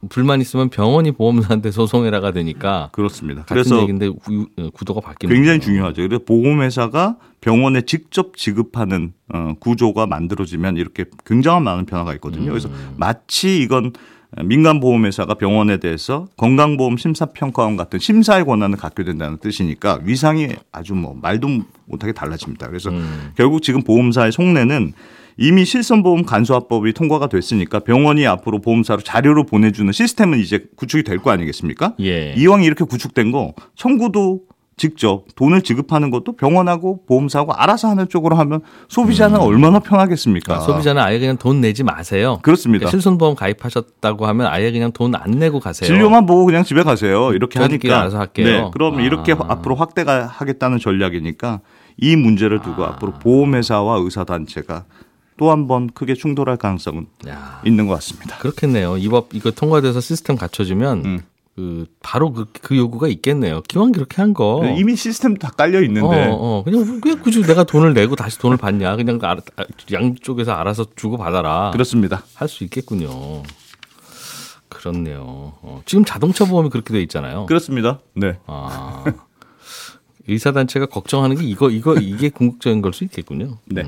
불만 0.07 0.39
있으면 0.39 0.69
병원이 0.69 1.11
보험사한테 1.11 1.71
소송해라가 1.71 2.31
되니까 2.31 2.89
그렇습니다. 2.93 3.41
같은 3.41 3.55
그래서 3.55 3.81
얘기인데 3.81 4.07
구, 4.09 4.47
구도가 4.73 5.01
바뀌는 5.01 5.33
굉장히 5.35 5.59
거예요. 5.59 5.65
중요하죠. 5.65 6.01
그래서 6.03 6.23
보험회사가 6.23 7.17
병원에 7.41 7.81
직접 7.81 8.37
지급하는 8.37 9.13
어, 9.33 9.55
구조가 9.59 10.05
만들어지면 10.05 10.77
이렇게 10.77 11.05
굉장한 11.25 11.63
많은 11.63 11.85
변화가 11.85 12.13
있거든요. 12.13 12.49
그래서 12.49 12.69
음. 12.69 12.93
마치 12.97 13.59
이건 13.59 13.91
민간 14.43 14.79
보험회사가 14.79 15.33
병원에 15.35 15.77
대해서 15.77 16.27
건강보험 16.37 16.97
심사평가원 16.97 17.77
같은 17.77 17.97
심사의 17.99 18.45
권한을 18.45 18.77
갖게 18.77 19.03
된다는 19.03 19.37
뜻이니까 19.37 19.99
위상이 20.03 20.49
아주 20.71 20.93
뭐 20.93 21.17
말도 21.19 21.47
못하게 21.85 22.13
달라집니다. 22.13 22.67
그래서 22.67 22.91
음. 22.91 23.31
결국 23.35 23.63
지금 23.63 23.81
보험사의 23.81 24.31
속내는 24.31 24.93
이미 25.37 25.65
실손보험 25.65 26.25
간소화법이 26.25 26.93
통과가 26.93 27.27
됐으니까 27.27 27.79
병원이 27.79 28.27
앞으로 28.27 28.59
보험사로 28.59 29.01
자료를 29.01 29.45
보내주는 29.45 29.91
시스템은 29.91 30.37
이제 30.39 30.65
구축이 30.75 31.03
될 31.03 31.17
거 31.19 31.31
아니겠습니까? 31.31 31.95
예. 32.01 32.33
이왕 32.37 32.61
이렇게 32.63 32.83
구축된 32.83 33.31
거 33.31 33.53
청구도 33.75 34.41
직접 34.79 35.25
돈을 35.35 35.61
지급하는 35.61 36.09
것도 36.09 36.35
병원하고 36.37 37.03
보험사하고 37.05 37.53
알아서 37.53 37.89
하는 37.89 38.09
쪽으로 38.09 38.35
하면 38.37 38.61
소비자는 38.87 39.39
얼마나 39.39 39.77
편하겠습니까? 39.79 40.55
아, 40.55 40.59
소비자는 40.61 41.01
아예 41.01 41.19
그냥 41.19 41.37
돈 41.37 41.61
내지 41.61 41.83
마세요. 41.83 42.39
그렇습니다. 42.41 42.79
그러니까 42.85 42.91
실손보험 42.91 43.35
가입하셨다고 43.35 44.25
하면 44.25 44.47
아예 44.47 44.71
그냥 44.71 44.91
돈 44.91 45.13
안 45.15 45.31
내고 45.31 45.59
가세요. 45.59 45.85
진료만 45.87 46.25
보고 46.25 46.45
그냥 46.45 46.63
집에 46.63 46.81
가세요. 46.83 47.33
이렇게 47.33 47.59
하니까. 47.59 47.99
알아서 47.99 48.17
할게요. 48.19 48.45
네, 48.47 48.69
그럼 48.73 48.97
아. 48.99 49.01
이렇게 49.01 49.33
앞으로 49.37 49.75
확대가 49.75 50.25
하겠다는 50.25 50.79
전략이니까 50.79 51.59
이 51.97 52.15
문제를 52.15 52.61
두고 52.61 52.85
아. 52.85 52.89
앞으로 52.89 53.13
보험회사와 53.19 53.97
의사단체가 53.97 54.85
또한번 55.37 55.89
크게 55.93 56.13
충돌할 56.15 56.57
가능성은 56.57 57.07
야, 57.27 57.61
있는 57.65 57.87
것 57.87 57.93
같습니다. 57.95 58.37
그렇겠네요. 58.37 58.97
이 58.97 59.09
법 59.09 59.29
이거 59.33 59.51
통과돼서 59.51 59.99
시스템 60.01 60.35
갖춰지면 60.37 61.05
음. 61.05 61.19
그 61.59 61.85
바로 62.01 62.31
그, 62.31 62.45
그 62.61 62.77
요구가 62.77 63.09
있겠네요. 63.09 63.61
기왕 63.67 63.91
그렇게 63.91 64.21
한 64.21 64.33
거. 64.33 64.61
이미 64.77 64.95
시스템 64.95 65.35
다 65.35 65.49
깔려 65.49 65.81
있는데 65.83 66.27
어, 66.27 66.37
어, 66.39 66.63
그냥 66.63 67.01
왜 67.05 67.15
굳이 67.15 67.41
내가 67.41 67.65
돈을 67.65 67.93
내고 67.93 68.15
다시 68.15 68.39
돈을 68.39 68.55
받냐? 68.55 68.95
그냥 68.95 69.19
알아- 69.19 69.43
양쪽에서 69.91 70.53
알아서 70.53 70.85
주고 70.95 71.17
받아라. 71.17 71.71
그렇습니다. 71.71 72.23
할 72.35 72.47
수 72.47 72.63
있겠군요. 72.63 73.43
그렇네요. 74.69 75.23
어, 75.61 75.81
지금 75.85 76.05
자동차 76.05 76.45
보험이 76.45 76.69
그렇게 76.69 76.93
돼 76.93 77.01
있잖아요. 77.01 77.45
그렇습니다. 77.47 77.99
네. 78.13 78.37
아, 78.47 79.03
의사단체가 80.29 80.85
걱정하는 80.85 81.35
게 81.35 81.43
이거 81.43 81.69
이거 81.69 81.95
이게 81.95 82.29
궁극적인 82.29 82.81
걸 82.81 82.93
수 82.93 83.03
있겠군요. 83.03 83.57
네. 83.65 83.83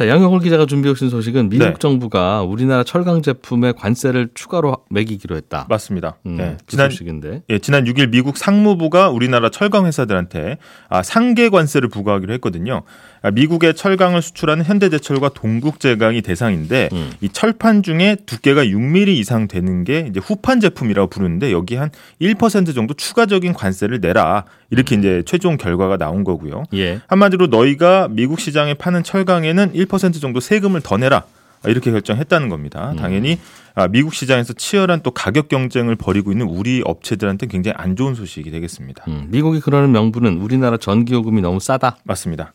자 0.00 0.08
양영월 0.08 0.40
기자가 0.40 0.64
준비해 0.64 0.92
오신 0.92 1.10
소식은 1.10 1.50
미국 1.50 1.62
네. 1.62 1.74
정부가 1.78 2.40
우리나라 2.40 2.84
철강 2.84 3.20
제품에 3.20 3.72
관세를 3.72 4.30
추가로 4.32 4.78
매기기로 4.88 5.36
했다. 5.36 5.66
맞습니다. 5.68 6.16
음, 6.24 6.36
네. 6.38 6.56
그 6.58 6.66
지난 6.68 6.88
소식인데. 6.88 7.42
예, 7.50 7.58
지난 7.58 7.84
6일 7.84 8.08
미국 8.08 8.38
상무부가 8.38 9.10
우리나라 9.10 9.50
철강 9.50 9.84
회사들한테 9.84 10.56
아, 10.88 11.02
상계 11.02 11.50
관세를 11.50 11.90
부과하기로 11.90 12.32
했거든요. 12.32 12.80
아, 13.22 13.30
미국의 13.30 13.74
철강을 13.74 14.22
수출하는 14.22 14.64
현대제철과 14.64 15.30
동국제강이 15.30 16.22
대상인데 16.22 16.88
음. 16.92 17.12
이 17.20 17.28
철판 17.28 17.82
중에 17.82 18.16
두께가 18.24 18.64
6mm 18.64 19.08
이상 19.08 19.46
되는 19.46 19.84
게 19.84 20.06
이제 20.08 20.20
후판 20.20 20.60
제품이라고 20.60 21.10
부르는데 21.10 21.52
여기 21.52 21.76
한 21.76 21.90
1% 22.20 22.74
정도 22.74 22.94
추가적인 22.94 23.52
관세를 23.52 24.00
내라 24.00 24.44
이렇게 24.70 24.96
이제 24.96 25.22
최종 25.26 25.56
결과가 25.56 25.98
나온 25.98 26.24
거고요. 26.24 26.64
예. 26.74 27.00
한마디로 27.08 27.48
너희가 27.48 28.08
미국 28.10 28.40
시장에 28.40 28.74
파는 28.74 29.02
철강에는 29.02 29.72
1% 29.74 30.20
정도 30.20 30.40
세금을 30.40 30.80
더 30.80 30.96
내라. 30.96 31.24
이렇게 31.66 31.90
결정했다는 31.90 32.48
겁니다. 32.48 32.94
당연히 32.96 33.38
아, 33.74 33.86
미국 33.86 34.14
시장에서 34.14 34.54
치열한 34.54 35.00
또 35.02 35.10
가격 35.10 35.48
경쟁을 35.48 35.94
벌이고 35.94 36.32
있는 36.32 36.46
우리 36.46 36.82
업체들한테 36.84 37.48
굉장히 37.48 37.74
안 37.76 37.96
좋은 37.96 38.14
소식이 38.14 38.50
되겠습니다. 38.50 39.04
음, 39.08 39.26
미국이 39.28 39.60
그러는 39.60 39.92
명분은 39.92 40.38
우리나라 40.38 40.78
전기요금이 40.78 41.42
너무 41.42 41.60
싸다. 41.60 41.98
맞습니다. 42.04 42.54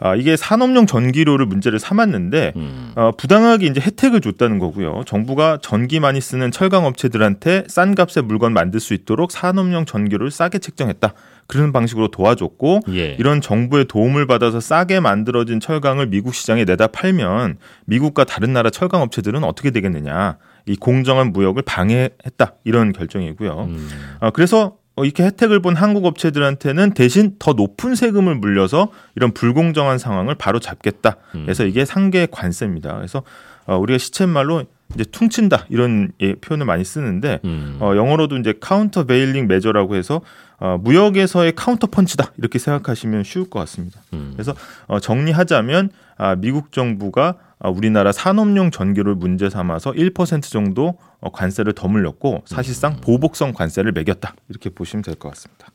아, 0.00 0.14
이게 0.14 0.36
산업용 0.36 0.86
전기료를 0.86 1.46
문제를 1.46 1.80
삼았는데 1.80 2.52
음. 2.54 2.92
어, 2.94 3.10
부당하게 3.16 3.66
이제 3.66 3.80
혜택을 3.80 4.20
줬다는 4.20 4.58
거고요. 4.58 5.02
정부가 5.06 5.58
전기 5.60 5.98
많이 5.98 6.20
쓰는 6.20 6.52
철강 6.52 6.84
업체들한테 6.86 7.64
싼 7.66 7.96
값에 7.96 8.20
물건 8.20 8.52
만들 8.52 8.78
수 8.78 8.94
있도록 8.94 9.32
산업용 9.32 9.86
전기료를 9.86 10.30
싸게 10.30 10.60
책정했다. 10.60 11.14
그런 11.48 11.72
방식으로 11.72 12.08
도와줬고 12.08 12.82
예. 12.90 13.16
이런 13.18 13.40
정부의 13.40 13.86
도움을 13.86 14.26
받아서 14.26 14.60
싸게 14.60 15.00
만들어진 15.00 15.58
철강을 15.60 16.06
미국 16.06 16.34
시장에 16.34 16.64
내다 16.64 16.88
팔면 16.88 17.56
미국과 17.86 18.24
다른 18.24 18.52
나라 18.52 18.70
철강 18.70 19.02
업체들은 19.02 19.42
어떻게 19.42 19.70
되겠느냐. 19.70 20.36
이 20.66 20.76
공정한 20.76 21.32
무역을 21.32 21.62
방해했다. 21.62 22.54
이런 22.64 22.92
결정이고요. 22.92 23.66
음. 23.68 23.88
아, 24.20 24.30
그래서 24.30 24.76
어, 24.87 24.87
이렇게 25.04 25.24
혜택을 25.24 25.60
본 25.60 25.76
한국 25.76 26.04
업체들한테는 26.04 26.94
대신 26.94 27.36
더 27.38 27.52
높은 27.52 27.94
세금을 27.94 28.34
물려서 28.36 28.88
이런 29.16 29.32
불공정한 29.32 29.98
상황을 29.98 30.34
바로 30.34 30.58
잡겠다. 30.60 31.16
그래서 31.32 31.64
이게 31.64 31.84
상계 31.84 32.26
관세입니다. 32.30 32.96
그래서 32.96 33.22
어, 33.66 33.76
우리가 33.76 33.98
시쳇말로 33.98 34.64
이제 34.94 35.04
퉁친다 35.04 35.66
이런 35.68 36.12
예, 36.20 36.34
표현을 36.34 36.64
많이 36.64 36.82
쓰는데 36.84 37.40
음. 37.44 37.76
어, 37.80 37.94
영어로도 37.94 38.38
이제 38.38 38.54
countervailing 38.58 39.46
measure라고 39.46 39.96
해서 39.96 40.22
어, 40.58 40.78
무역에서의 40.80 41.52
카운터 41.54 41.86
펀치다 41.86 42.32
이렇게 42.38 42.58
생각하시면 42.58 43.24
쉬울 43.24 43.48
것 43.50 43.58
같습니다. 43.60 44.00
음. 44.14 44.30
그래서 44.32 44.54
어, 44.86 44.98
정리하자면 44.98 45.90
아, 46.16 46.34
미국 46.36 46.72
정부가 46.72 47.28
아, 47.28 47.47
우리나라 47.64 48.12
산업용 48.12 48.70
전기를 48.70 49.14
문제 49.16 49.50
삼아서 49.50 49.92
1% 49.92 50.42
정도 50.50 50.96
어, 51.20 51.30
관세를 51.30 51.72
더 51.72 51.88
물렸고 51.88 52.42
사실상 52.46 53.00
보복성 53.00 53.52
관세를 53.52 53.92
매겼다 53.92 54.34
이렇게 54.48 54.70
보시면 54.70 55.02
될 55.02 55.16
것 55.16 55.28
같습니다. 55.30 55.66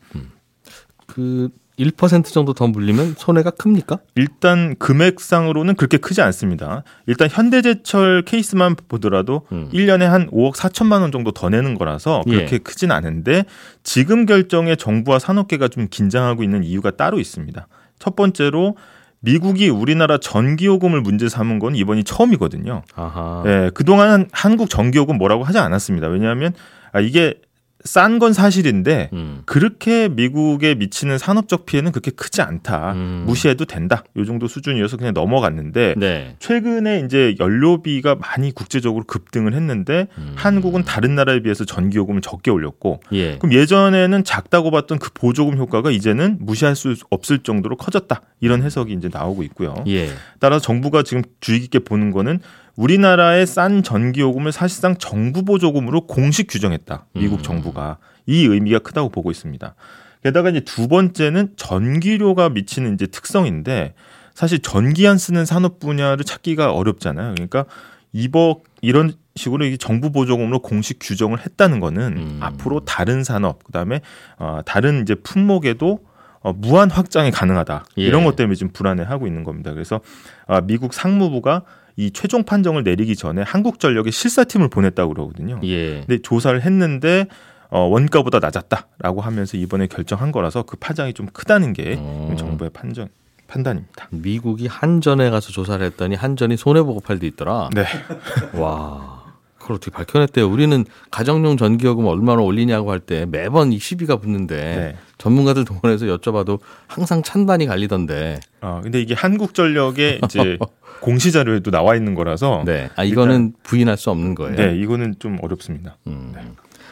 그1% 1.07 2.25
정도 2.31 2.53
더 2.53 2.67
물리면 2.67 3.15
손해가 3.17 3.51
큽니까? 3.51 3.99
일단 4.15 4.75
금액상으로는 4.77 5.75
그렇게 5.75 5.97
크지 5.97 6.21
않습니다. 6.21 6.83
일단 7.07 7.27
현대제철 7.29 8.23
케이스만 8.23 8.75
보더라도 8.87 9.45
음. 9.51 9.69
1년에 9.73 10.03
한 10.03 10.29
5억 10.29 10.55
4천만 10.55 11.01
원 11.01 11.11
정도 11.11 11.31
더 11.31 11.49
내는 11.49 11.75
거라서 11.75 12.21
그렇게 12.25 12.53
예. 12.55 12.57
크진 12.59 12.91
않은데 12.91 13.43
지금 13.83 14.25
결정에 14.25 14.75
정부와 14.75 15.19
산업계가 15.19 15.67
좀 15.67 15.87
긴장하고 15.89 16.43
있는 16.43 16.63
이유가 16.63 16.91
따로 16.91 17.19
있습니다. 17.19 17.67
첫 17.99 18.15
번째로 18.15 18.77
미국이 19.24 19.70
우리나라 19.70 20.18
전기요금을 20.18 21.00
문제 21.00 21.30
삼은 21.30 21.60
건 21.60 21.75
이번이 21.75 22.03
처음이거든요. 22.03 22.84
아하. 22.94 23.44
예, 23.46 23.72
그동안 23.74 24.27
한국 24.34 24.70
전기요금 24.70 25.18
뭐라고 25.18 25.46
하지 25.46 25.60
않았습니다. 25.60 26.08
왜냐하면 26.08 26.53
아, 26.92 27.00
이게 27.00 27.36
싼 27.83 28.19
건 28.19 28.31
사실인데 28.31 29.09
음. 29.11 29.41
그렇게 29.45 30.07
미국에 30.07 30.75
미치는 30.75 31.17
산업적 31.17 31.65
피해는 31.65 31.91
그렇게 31.91 32.11
크지 32.11 32.41
않다. 32.41 32.93
음. 32.93 33.23
무시해도 33.25 33.65
된다. 33.65 34.03
요 34.15 34.25
정도 34.25 34.47
수준이어서 34.47 34.97
그냥 34.97 35.13
넘어갔는데 35.13 35.95
네. 35.97 36.35
최근에 36.39 37.01
이제 37.05 37.35
연료비가 37.39 38.15
많이 38.15 38.51
국제적으로 38.53 39.03
급등을 39.05 39.53
했는데 39.53 40.07
음. 40.17 40.33
한국은 40.37 40.83
다른 40.83 41.15
나라에 41.15 41.41
비해서 41.41 41.65
전기요금을 41.65 42.21
적게 42.21 42.51
올렸고 42.51 43.01
예. 43.11 43.37
그럼 43.37 43.53
예전에는 43.53 44.23
작다고 44.23 44.71
봤던 44.71 44.99
그 44.99 45.09
보조금 45.13 45.57
효과가 45.57 45.91
이제는 45.91 46.37
무시할 46.39 46.75
수 46.75 46.95
없을 47.09 47.39
정도로 47.39 47.75
커졌다. 47.75 48.21
이런 48.39 48.63
해석이 48.63 48.93
이제 48.93 49.09
나오고 49.11 49.43
있고요. 49.43 49.75
예. 49.87 50.09
따라서 50.39 50.63
정부가 50.63 51.03
지금 51.03 51.21
주의 51.41 51.59
깊게 51.59 51.79
보는 51.79 52.11
거는 52.11 52.39
우리나라의 52.75 53.46
싼 53.46 53.84
전기요금을 53.84 54.51
사실상 54.51 54.96
정부 54.98 55.44
보조금으로 55.44 56.08
공식 56.08 56.48
규정했다. 56.50 57.06
미국 57.13 57.39
음. 57.39 57.44
정부가 57.44 57.98
이 58.25 58.46
의미가 58.46 58.80
크다고 58.80 59.10
보고 59.10 59.32
있습니다. 59.32 59.75
게다가 60.24 60.50
이제 60.50 60.62
두 60.62 60.88
번째는 60.88 61.53
전기료가 61.58 62.50
미치는 62.50 62.94
이제 62.96 63.06
특성인데 63.06 63.94
사실 64.34 64.60
전기 64.60 65.08
안 65.08 65.18
쓰는 65.18 65.46
산업 65.46 65.80
분야를 65.80 66.24
찾기가 66.24 66.72
어렵잖아요. 66.74 67.34
그러니까 67.36 67.65
이번 68.13 68.56
이런 68.82 69.13
식으로 69.36 69.65
이게 69.65 69.77
정부 69.77 70.12
보조금으로 70.12 70.60
공식 70.60 70.98
규정을 71.00 71.39
했다는 71.39 71.80
거는 71.80 72.18
음. 72.18 72.38
앞으로 72.42 72.82
다른 72.86 73.24
산업 73.24 73.63
그다음에 73.63 74.01
어, 74.38 74.62
다른 74.65 75.01
이제 75.01 75.15
품목에도 75.15 76.00
어, 76.42 76.53
무한 76.53 76.92
확장이 76.92 77.32
가능하다 77.32 77.86
예. 77.98 78.03
이런 78.03 78.24
것 78.24 78.36
때문에 78.36 78.56
지금 78.56 78.72
불안해하고 78.72 79.27
있는 79.27 79.44
겁니다. 79.44 79.74
그래서 79.74 80.01
아, 80.48 80.62
미국 80.62 80.94
상무부가 80.94 81.63
이 81.95 82.12
최종 82.12 82.43
판정을 82.43 82.83
내리기 82.83 83.15
전에 83.15 83.41
한국전력에 83.43 84.12
실사팀을 84.12 84.69
보냈다고 84.69 85.13
그러거든요. 85.13 85.59
예. 85.63 86.00
근데 86.05 86.21
조사를 86.21 86.62
했는데 86.62 87.27
어, 87.69 87.81
원가보다 87.81 88.39
낮았다라고 88.39 89.21
하면서 89.21 89.57
이번에 89.57 89.88
결정한 89.88 90.31
거라서 90.31 90.63
그 90.63 90.77
파장이 90.77 91.13
좀 91.13 91.27
크다는 91.33 91.73
게 91.73 91.95
어. 92.00 92.35
정부의 92.38 92.69
판정 92.71 93.07
판단입니다. 93.47 94.07
미국이 94.12 94.67
한전에 94.67 95.29
가서 95.29 95.51
조사를 95.51 95.85
했더니 95.85 96.15
한전이 96.15 96.57
손해 96.57 96.81
보고 96.81 97.00
팔도 97.00 97.25
있더라. 97.27 97.69
네. 97.73 97.85
와. 98.59 99.21
그걸 99.59 99.77
어떻게 99.77 99.91
밝혀냈대요. 99.91 100.47
우리는 100.50 100.83
가정용 101.09 101.55
전기요금 101.57 102.05
얼마나 102.05 102.41
올리냐고 102.41 102.91
할 102.91 103.00
때 103.00 103.25
매번 103.25 103.71
이 103.71 103.79
시비가 103.79 104.17
붙는데 104.17 104.55
네. 104.55 104.95
전문가들 105.17 105.63
동원해서 105.65 106.05
여쭤봐도 106.07 106.59
항상 106.88 107.21
찬반이 107.23 107.65
갈리던데. 107.65 108.39
어, 108.63 108.79
근데 108.82 109.01
이게 109.01 109.13
한국전력의 109.13 110.22
이제 110.24 110.58
공시 111.01 111.34
자료에도 111.34 111.70
나와 111.70 111.96
있는 111.96 112.15
거라서 112.15 112.63
네. 112.65 112.89
아, 112.96 113.03
이거는 113.03 113.53
부인할 113.62 113.98
수 113.98 114.10
없는 114.10 114.36
거예요. 114.36 114.55
네, 114.55 114.77
이거는 114.77 115.15
좀 115.20 115.38
어렵습니다. 115.41 115.98
음. 116.08 116.34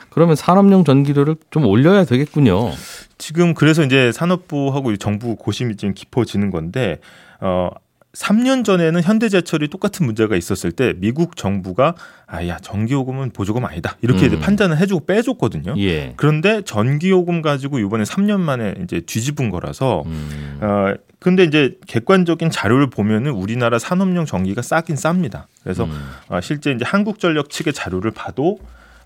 그러면 0.09 0.35
산업용 0.35 0.83
전기료를 0.83 1.37
좀 1.49 1.65
올려야 1.65 2.03
되겠군요. 2.03 2.71
지금 3.17 3.53
그래서 3.53 3.83
이제 3.83 4.11
산업부하고 4.11 4.97
정부 4.97 5.37
고심이 5.37 5.77
좀 5.77 5.93
깊어지는 5.93 6.51
건데 6.51 6.99
어 7.39 7.69
3년 8.13 8.65
전에는 8.65 9.01
현대제철이 9.01 9.69
똑같은 9.69 10.05
문제가 10.05 10.35
있었을 10.35 10.71
때 10.71 10.93
미국 10.97 11.37
정부가 11.37 11.95
아야 12.27 12.57
전기요금은 12.59 13.31
보조금 13.31 13.63
아니다 13.63 13.95
이렇게 14.01 14.27
음. 14.27 14.39
판단을 14.39 14.77
해주고 14.77 15.05
빼줬거든요. 15.05 15.75
예. 15.77 16.13
그런데 16.17 16.61
전기요금 16.63 17.41
가지고 17.41 17.79
이번에 17.79 18.03
3년 18.03 18.39
만에 18.39 18.75
이제 18.83 18.99
뒤집은 19.01 19.49
거라서 19.49 20.03
음. 20.05 20.59
어 20.61 20.93
근데 21.19 21.43
이제 21.43 21.77
객관적인 21.87 22.49
자료를 22.49 22.89
보면은 22.89 23.31
우리나라 23.31 23.79
산업용 23.79 24.25
전기가 24.25 24.61
싸긴 24.61 24.95
쌉니다. 24.95 25.45
그래서 25.63 25.85
음. 25.85 25.91
어, 26.29 26.41
실제 26.41 26.71
이제 26.71 26.83
한국전력 26.83 27.49
측의 27.49 27.73
자료를 27.73 28.11
봐도 28.11 28.57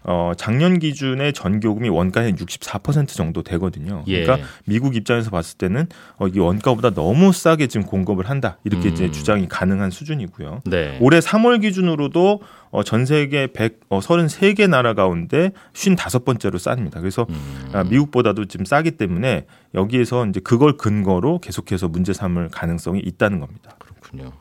어, 0.07 0.33
작년 0.37 0.77
기준의 0.77 1.33
전기요금이 1.33 1.89
원가의 1.89 2.33
64% 2.33 3.07
정도 3.09 3.41
되거든요. 3.41 4.03
예. 4.07 4.23
그러니까 4.23 4.47
미국 4.65 4.95
입장에서 4.95 5.31
봤을 5.31 5.57
때는 5.57 5.87
어, 6.17 6.27
이 6.27 6.37
원가보다 6.39 6.91
너무 6.91 7.33
싸게 7.33 7.67
지금 7.67 7.87
공급을 7.87 8.29
한다 8.29 8.59
이렇게 8.63 8.89
이제 8.89 9.05
음. 9.05 9.11
주장이 9.11 9.47
가능한 9.47 9.89
수준이고요. 9.89 10.61
네. 10.65 10.97
올해 11.01 11.19
3월 11.19 11.61
기준으로도 11.61 12.41
어, 12.69 12.83
전 12.83 13.05
세계 13.05 13.47
133개 13.47 14.69
나라 14.69 14.93
가운데 14.93 15.51
55번째로 15.73 16.55
쌉니다. 16.55 16.99
그래서 16.99 17.25
음. 17.29 17.69
아, 17.73 17.83
미국보다도 17.83 18.45
지금 18.45 18.65
싸기 18.65 18.91
때문에 18.91 19.47
여기에서 19.73 20.27
이제 20.27 20.39
그걸 20.39 20.77
근거로 20.77 21.39
계속해서 21.39 21.87
문제 21.87 22.13
삼을 22.13 22.49
가능성이 22.49 22.99
있다는 22.99 23.39
겁니다. 23.39 23.75
그렇군요. 23.79 24.33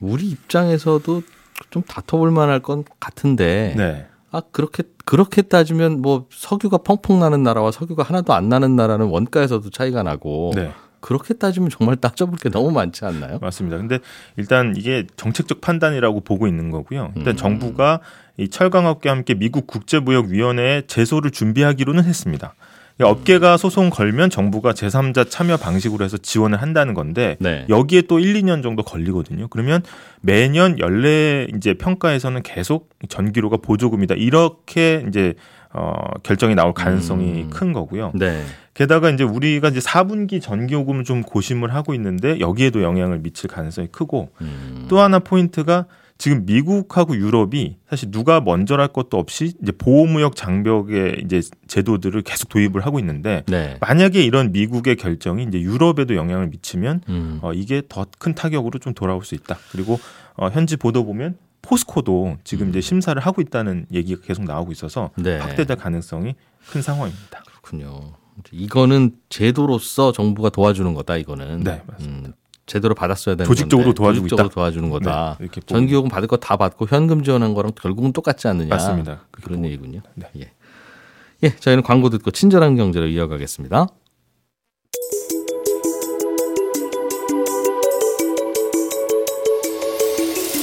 우리 0.00 0.28
입장에서도 0.28 1.22
좀 1.70 1.82
다퉈볼 1.82 2.30
만할 2.30 2.60
건 2.60 2.84
같은데. 3.00 3.74
네. 3.76 4.06
아 4.30 4.42
그렇게 4.52 4.82
그렇게 5.04 5.42
따지면 5.42 6.02
뭐 6.02 6.26
석유가 6.30 6.78
펑펑 6.78 7.18
나는 7.20 7.42
나라와 7.42 7.70
석유가 7.70 8.02
하나도 8.02 8.34
안 8.34 8.48
나는 8.48 8.76
나라는 8.76 9.06
원가에서도 9.06 9.70
차이가 9.70 10.02
나고 10.02 10.52
네. 10.54 10.72
그렇게 11.00 11.34
따지면 11.34 11.70
정말 11.70 11.96
따져볼 12.00 12.38
게 12.38 12.50
너무 12.50 12.70
많지 12.70 13.04
않나요? 13.04 13.38
맞습니다. 13.40 13.78
근데 13.78 14.00
일단 14.36 14.74
이게 14.76 15.06
정책적 15.16 15.60
판단이라고 15.60 16.20
보고 16.20 16.46
있는 16.46 16.70
거고요. 16.70 17.12
일단 17.16 17.34
음. 17.34 17.36
정부가 17.36 18.00
이 18.36 18.48
철강업계와 18.48 19.16
함께 19.16 19.34
미국 19.34 19.66
국제무역위원회에 19.66 20.82
제소를 20.86 21.30
준비하기로는 21.30 22.04
했습니다. 22.04 22.54
이 23.00 23.04
업계가 23.04 23.56
소송 23.56 23.90
걸면 23.90 24.28
정부가 24.28 24.72
제3자 24.72 25.30
참여 25.30 25.56
방식으로 25.56 26.04
해서 26.04 26.16
지원을 26.16 26.60
한다는 26.60 26.94
건데 26.94 27.36
네. 27.38 27.64
여기에 27.68 28.02
또 28.02 28.18
1, 28.18 28.34
2년 28.42 28.62
정도 28.62 28.82
걸리거든요. 28.82 29.46
그러면 29.48 29.82
매년 30.20 30.80
연례 30.80 31.46
이제 31.54 31.74
평가에서는 31.74 32.42
계속 32.42 32.90
전기료가 33.08 33.58
보조금이다. 33.58 34.16
이렇게 34.16 35.04
이제 35.08 35.34
어 35.72 35.92
결정이 36.24 36.56
나올 36.56 36.72
가능성이 36.74 37.42
음. 37.42 37.50
큰 37.50 37.72
거고요. 37.72 38.12
네. 38.14 38.42
게다가 38.74 39.10
이제 39.10 39.22
우리가 39.22 39.68
이제 39.68 39.80
4분기 39.80 40.40
전기요금을 40.40 41.04
좀 41.04 41.22
고심을 41.22 41.74
하고 41.74 41.94
있는데 41.94 42.40
여기에도 42.40 42.82
영향을 42.82 43.18
미칠 43.18 43.48
가능성이 43.48 43.88
크고 43.92 44.30
음. 44.40 44.86
또 44.88 44.98
하나 44.98 45.20
포인트가 45.20 45.86
지금 46.18 46.44
미국하고 46.46 47.16
유럽이 47.16 47.76
사실 47.88 48.10
누가 48.10 48.40
먼저랄 48.40 48.88
것도 48.88 49.16
없이 49.18 49.52
이제 49.62 49.70
보호무역 49.70 50.34
장벽의 50.34 51.22
이제 51.24 51.40
제도들을 51.68 52.20
계속 52.22 52.48
도입을 52.48 52.84
하고 52.84 52.98
있는데 52.98 53.44
네. 53.46 53.76
만약에 53.80 54.22
이런 54.24 54.50
미국의 54.50 54.96
결정이 54.96 55.44
이제 55.44 55.60
유럽에도 55.60 56.16
영향을 56.16 56.48
미치면 56.48 57.02
음. 57.08 57.38
어, 57.42 57.52
이게 57.52 57.82
더 57.88 58.04
큰 58.18 58.34
타격으로 58.34 58.80
좀 58.80 58.94
돌아올 58.94 59.24
수 59.24 59.36
있다. 59.36 59.58
그리고 59.70 60.00
어, 60.34 60.48
현지 60.48 60.76
보도 60.76 61.04
보면 61.04 61.38
포스코도 61.62 62.38
지금 62.42 62.70
이제 62.70 62.80
심사를 62.80 63.20
하고 63.20 63.40
있다는 63.40 63.86
얘기가 63.92 64.20
계속 64.24 64.44
나오고 64.44 64.72
있어서 64.72 65.10
음. 65.18 65.22
네. 65.22 65.38
확대될 65.38 65.76
가능성이 65.76 66.34
큰 66.68 66.82
상황입니다. 66.82 67.42
그렇군요. 67.46 68.14
이거는 68.52 69.12
제도로서 69.28 70.10
정부가 70.12 70.50
도와주는 70.50 70.94
거다. 70.94 71.16
이거는. 71.16 71.62
네, 71.64 71.82
맞습니다. 71.86 72.28
음, 72.28 72.32
제대로 72.68 72.94
받았어야 72.94 73.34
되는 73.34 73.46
조직적으로 73.48 73.86
건데, 73.86 73.96
도와주고 73.96 74.28
조직적으로 74.28 74.46
있다. 74.46 74.54
도와주는 74.54 74.90
거다. 74.90 75.36
네, 75.40 75.44
이렇게 75.44 75.60
전기요금 75.62 76.08
받을 76.08 76.28
거 76.28 76.36
다 76.36 76.56
받고 76.56 76.86
현금 76.86 77.24
지원한 77.24 77.52
거랑 77.54 77.72
결국은 77.74 78.12
똑같지 78.12 78.46
않느냐. 78.46 78.68
맞습니다. 78.68 79.22
그런 79.32 79.64
얘기군요. 79.64 80.00
네. 80.14 80.28
예. 80.38 80.52
예, 81.42 81.56
저희는 81.56 81.82
광고 81.82 82.10
듣고 82.10 82.30
친절한 82.30 82.76
경제로 82.76 83.06
이어가겠습니다. 83.06 83.86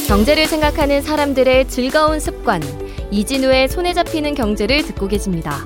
경제를 0.07 0.45
생각하는 0.47 1.01
사람들의 1.01 1.67
즐거운 1.67 2.19
습관, 2.19 2.61
이진우의 3.11 3.69
손에 3.69 3.93
잡히는 3.93 4.35
경제를 4.35 4.83
듣고 4.83 5.07
계십니다. 5.07 5.65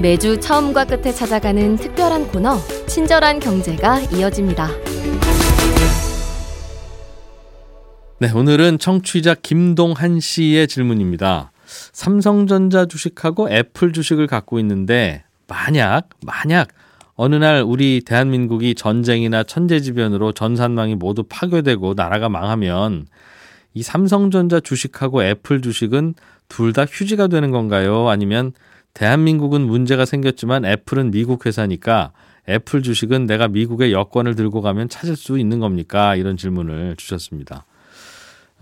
매주 0.00 0.40
처음과 0.40 0.86
끝에 0.86 1.12
찾아가는 1.12 1.76
특별한 1.76 2.28
코너, 2.28 2.58
친절한 2.88 3.38
경제가 3.38 4.00
이어집니다. 4.12 4.68
네, 8.22 8.30
오늘은 8.30 8.78
청취자 8.78 9.34
김동한 9.34 10.20
씨의 10.20 10.68
질문입니다. 10.68 11.50
삼성전자 11.66 12.86
주식하고 12.86 13.50
애플 13.50 13.92
주식을 13.92 14.28
갖고 14.28 14.60
있는데 14.60 15.24
만약 15.48 16.08
만약 16.24 16.68
어느 17.16 17.34
날 17.34 17.64
우리 17.66 18.00
대한민국이 18.06 18.76
전쟁이나 18.76 19.42
천재지변으로 19.42 20.30
전산망이 20.30 20.94
모두 20.94 21.24
파괴되고 21.24 21.94
나라가 21.94 22.28
망하면 22.28 23.06
이 23.74 23.82
삼성전자 23.82 24.60
주식하고 24.60 25.24
애플 25.24 25.60
주식은 25.60 26.14
둘 26.46 26.72
다 26.72 26.84
휴지가 26.84 27.26
되는 27.26 27.50
건가요? 27.50 28.08
아니면 28.08 28.52
대한민국은 28.94 29.62
문제가 29.62 30.04
생겼지만 30.04 30.64
애플은 30.64 31.10
미국 31.10 31.44
회사니까 31.44 32.12
애플 32.48 32.84
주식은 32.84 33.26
내가 33.26 33.48
미국의 33.48 33.92
여권을 33.92 34.36
들고 34.36 34.60
가면 34.60 34.88
찾을 34.88 35.16
수 35.16 35.40
있는 35.40 35.58
겁니까? 35.58 36.14
이런 36.14 36.36
질문을 36.36 36.94
주셨습니다. 36.98 37.64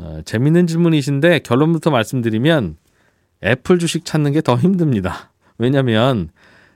어, 0.01 0.21
재밌는 0.25 0.67
질문이신데 0.67 1.41
결론부터 1.41 1.91
말씀드리면 1.91 2.77
애플 3.45 3.79
주식 3.79 4.05
찾는 4.07 4.33
게 4.33 4.41
더 4.41 4.57
힘듭니다. 4.57 5.31
왜냐하면 5.59 6.31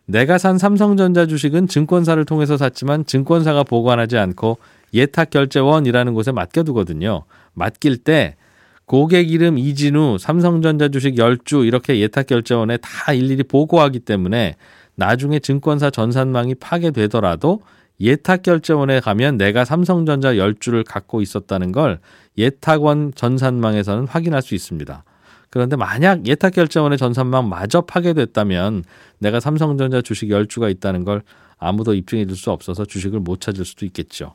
내가 0.04 0.36
산 0.36 0.58
삼성전자 0.58 1.24
주식은 1.26 1.66
증권사를 1.66 2.22
통해서 2.26 2.58
샀지만 2.58 3.06
증권사가 3.06 3.62
보관하지 3.62 4.18
않고 4.18 4.58
예탁결제원이라는 4.92 6.12
곳에 6.12 6.32
맡겨두거든요. 6.32 7.24
맡길 7.54 7.98
때 7.98 8.36
고객 8.84 9.30
이름 9.30 9.56
이진우, 9.56 10.18
삼성전자 10.18 10.88
주식 10.88 11.14
10주 11.14 11.66
이렇게 11.66 11.98
예탁결제원에 12.00 12.76
다 12.76 13.14
일일이 13.14 13.42
보고하기 13.44 14.00
때문에 14.00 14.56
나중에 14.96 15.38
증권사 15.38 15.88
전산망이 15.88 16.56
파괴되더라도 16.56 17.62
예탁 18.00 18.42
결제원에 18.42 19.00
가면 19.00 19.36
내가 19.36 19.64
삼성전자 19.64 20.34
10주를 20.34 20.84
갖고 20.86 21.22
있었다는 21.22 21.72
걸 21.72 22.00
예탁원 22.36 23.12
전산망에서는 23.14 24.06
확인할 24.08 24.42
수 24.42 24.54
있습니다. 24.54 25.04
그런데 25.50 25.76
만약 25.76 26.26
예탁 26.26 26.52
결제원의 26.54 26.98
전산망 26.98 27.48
마저 27.48 27.82
파괴됐다면 27.82 28.82
내가 29.18 29.38
삼성전자 29.38 30.02
주식 30.02 30.28
10주가 30.28 30.70
있다는 30.70 31.04
걸 31.04 31.22
아무도 31.58 31.94
입증해 31.94 32.26
줄 32.26 32.36
수 32.36 32.50
없어서 32.50 32.84
주식을 32.84 33.20
못 33.20 33.40
찾을 33.40 33.64
수도 33.64 33.86
있겠죠. 33.86 34.34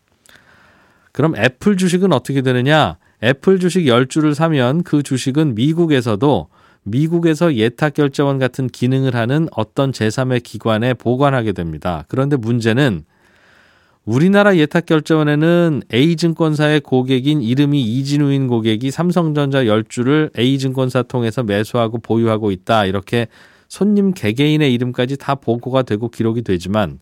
그럼 1.11 1.35
애플 1.35 1.75
주식은 1.75 2.13
어떻게 2.13 2.41
되느냐? 2.41 2.97
애플 3.21 3.59
주식 3.59 3.81
10주를 3.81 4.33
사면 4.33 4.83
그 4.83 5.03
주식은 5.03 5.55
미국에서도 5.55 6.47
미국에서 6.83 7.53
예탁 7.55 7.93
결제원 7.93 8.39
같은 8.39 8.67
기능을 8.67 9.15
하는 9.15 9.49
어떤 9.51 9.91
제3의 9.91 10.41
기관에 10.43 10.93
보관하게 10.93 11.51
됩니다. 11.51 12.05
그런데 12.07 12.37
문제는 12.37 13.03
우리나라 14.09 14.57
예탁 14.57 14.87
결제원에는 14.87 15.83
A증권사의 15.93 16.79
고객인 16.79 17.43
이름이 17.43 17.79
이진우인 17.79 18.47
고객이 18.47 18.89
삼성전자 18.89 19.65
10주를 19.65 20.35
A증권사 20.35 21.03
통해서 21.03 21.43
매수하고 21.43 21.99
보유하고 21.99 22.49
있다. 22.49 22.85
이렇게 22.85 23.27
손님 23.67 24.11
개개인의 24.11 24.73
이름까지 24.73 25.17
다 25.17 25.35
보고가 25.35 25.83
되고 25.83 26.09
기록이 26.09 26.41
되지만 26.41 26.97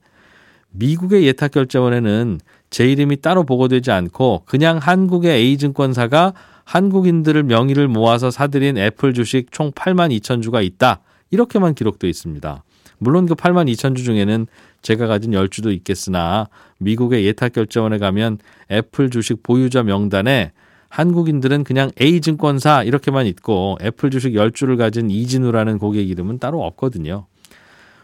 미국의 0.72 1.24
예탁 1.24 1.52
결제원에는 1.52 2.41
제 2.72 2.91
이름이 2.91 3.22
따로 3.22 3.46
보고되지 3.46 3.89
않고 3.89 4.43
그냥 4.46 4.78
한국의 4.78 5.32
A증권사가 5.32 6.34
한국인들을 6.65 7.41
명의를 7.43 7.88
모아서 7.88 8.32
사들인 8.32 8.78
애플 8.78 9.13
주식 9.13 9.54
총 9.54 9.72
8만 9.72 10.13
2천 10.20 10.43
주가 10.43 10.62
있다. 10.62 11.00
이렇게만 11.32 11.74
기록되어 11.74 12.10
있습니다. 12.10 12.65
물론 13.00 13.28
그 13.28 13.36
8만 13.36 13.72
2천 13.72 13.96
주 13.96 14.04
중에는 14.04 14.48
제가 14.82 15.08
가진 15.08 15.32
10주도 15.32 15.74
있겠으나 15.74 16.48
미국의 16.80 17.26
예탁결제원에 17.26 17.98
가면 17.98 18.38
애플 18.72 19.10
주식 19.10 19.44
보유자 19.44 19.84
명단에 19.84 20.52
한국인들은 20.90 21.63
그냥 21.63 21.92
A증권사 22.00 22.84
이렇게만 22.84 23.26
있고 23.28 23.78
애플 23.82 24.10
주식 24.10 24.34
10주를 24.34 24.78
가진 24.78 25.10
이진우라는 25.10 25.80
고객 25.80 26.10
이름은 26.10 26.40
따로 26.40 26.63
없거든요. 26.63 27.26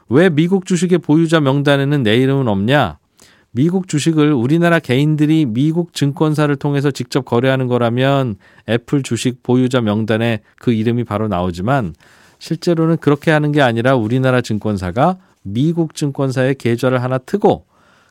왜 0.09 0.29
미국 0.29 0.65
주식의 0.65 0.99
보유자 0.99 1.39
명단에는 1.39 2.03
내 2.03 2.17
이름은 2.17 2.47
없냐? 2.47 2.97
미국 3.51 3.87
주식을 3.87 4.33
우리나라 4.33 4.79
개인들이 4.79 5.45
미국 5.45 5.93
증권사를 5.93 6.53
통해서 6.55 6.89
직접 6.89 7.23
거래하는 7.23 7.67
거라면 7.67 8.35
애플 8.67 9.03
주식 9.03 9.43
보유자 9.43 9.79
명단에 9.79 10.41
그 10.57 10.73
이름이 10.73 11.03
바로 11.03 11.27
나오지만 11.27 11.93
실제로는 12.39 12.97
그렇게 12.97 13.31
하는 13.31 13.51
게 13.51 13.61
아니라 13.61 13.95
우리나라 13.95 14.41
증권사가 14.41 15.17
미국 15.43 15.95
증권사에 15.95 16.55
계좌를 16.55 17.03
하나 17.03 17.17
트고 17.17 17.65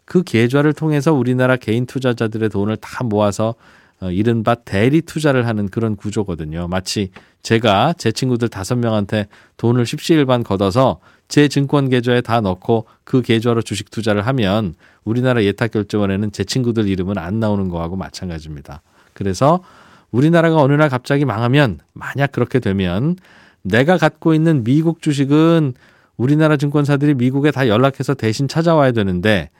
그 0.04 0.22
계좌를 0.22 0.72
통해서 0.72 1.12
우리나라 1.12 1.56
개인 1.56 1.86
투자자들의 1.86 2.48
돈을 2.50 2.76
다 2.76 3.04
모아서 3.04 3.54
어, 4.00 4.10
이른바 4.10 4.56
대리 4.56 5.00
투자를 5.00 5.46
하는 5.46 5.68
그런 5.68 5.94
구조거든요. 5.94 6.66
마치 6.66 7.10
제가 7.42 7.94
제 7.96 8.10
친구들 8.10 8.48
다섯 8.48 8.76
명한테 8.76 9.28
돈을 9.56 9.86
십시일반 9.86 10.42
걷어서 10.42 10.98
제 11.28 11.48
증권 11.48 11.88
계좌에 11.88 12.20
다 12.20 12.40
넣고 12.40 12.86
그 13.04 13.22
계좌로 13.22 13.62
주식 13.62 13.90
투자를 13.90 14.26
하면 14.26 14.74
우리나라 15.04 15.42
예탁결제원에는 15.44 16.32
제 16.32 16.44
친구들 16.44 16.88
이름은 16.88 17.16
안 17.16 17.38
나오는 17.40 17.68
거하고 17.68 17.96
마찬가지입니다. 17.96 18.82
그래서 19.14 19.62
우리나라가 20.10 20.60
어느 20.60 20.72
날 20.74 20.88
갑자기 20.88 21.24
망하면 21.24 21.78
만약 21.92 22.32
그렇게 22.32 22.58
되면 22.58 23.16
내가 23.62 23.96
갖고 23.96 24.34
있는 24.34 24.64
미국 24.64 25.00
주식은 25.00 25.74
우리나라 26.16 26.56
증권사들이 26.56 27.14
미국에 27.14 27.50
다 27.50 27.68
연락해서 27.68 28.14
대신 28.14 28.48
찾아와야 28.48 28.92
되는데 28.92 29.50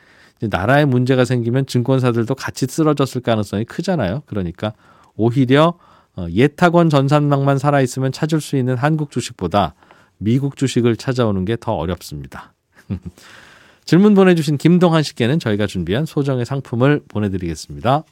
나라에 0.41 0.85
문제가 0.85 1.25
생기면 1.25 1.67
증권사들도 1.67 2.35
같이 2.35 2.67
쓰러졌을 2.67 3.21
가능성이 3.21 3.65
크잖아요. 3.65 4.23
그러니까 4.27 4.73
오히려 5.15 5.79
어, 6.17 6.27
예탁원 6.31 6.91
전산망만 6.91 7.59
살아있으면 7.59 8.13
찾을 8.13 8.41
수 8.41 8.57
있는 8.57 8.77
한국 8.77 9.11
주식보다 9.11 9.75
미국 10.19 10.57
주식을 10.57 10.97
찾아오는 10.97 11.45
게 11.45 11.57
더 11.57 11.75
어렵습니다. 11.75 12.55
질문 13.85 14.15
보내주신 14.15 14.59
김동한 14.59 15.03
씨께는 15.03 15.39
저희가 15.39 15.67
준비한 15.67 16.07
소정의 16.07 16.45
상품을 16.45 17.03
보내드리겠습니다. 17.09 18.05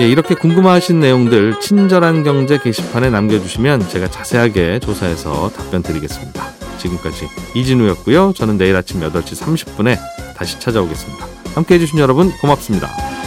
예, 0.00 0.08
이렇게 0.08 0.34
궁금하신 0.34 0.98
내용들 0.98 1.60
친절한 1.60 2.24
경제 2.24 2.56
게시판에 2.56 3.10
남겨주시면 3.10 3.90
제가 3.90 4.08
자세하게 4.08 4.78
조사해서 4.78 5.50
답변 5.50 5.82
드리겠습니다. 5.82 6.42
지금까지 6.78 7.28
이진우였고요. 7.54 8.32
저는 8.34 8.56
내일 8.56 8.76
아침 8.76 9.00
8시 9.00 9.38
30분에 9.38 9.98
다시 10.34 10.58
찾아오겠습니다. 10.58 11.26
함께 11.54 11.74
해주신 11.74 11.98
여러분 11.98 12.30
고맙습니다. 12.40 13.19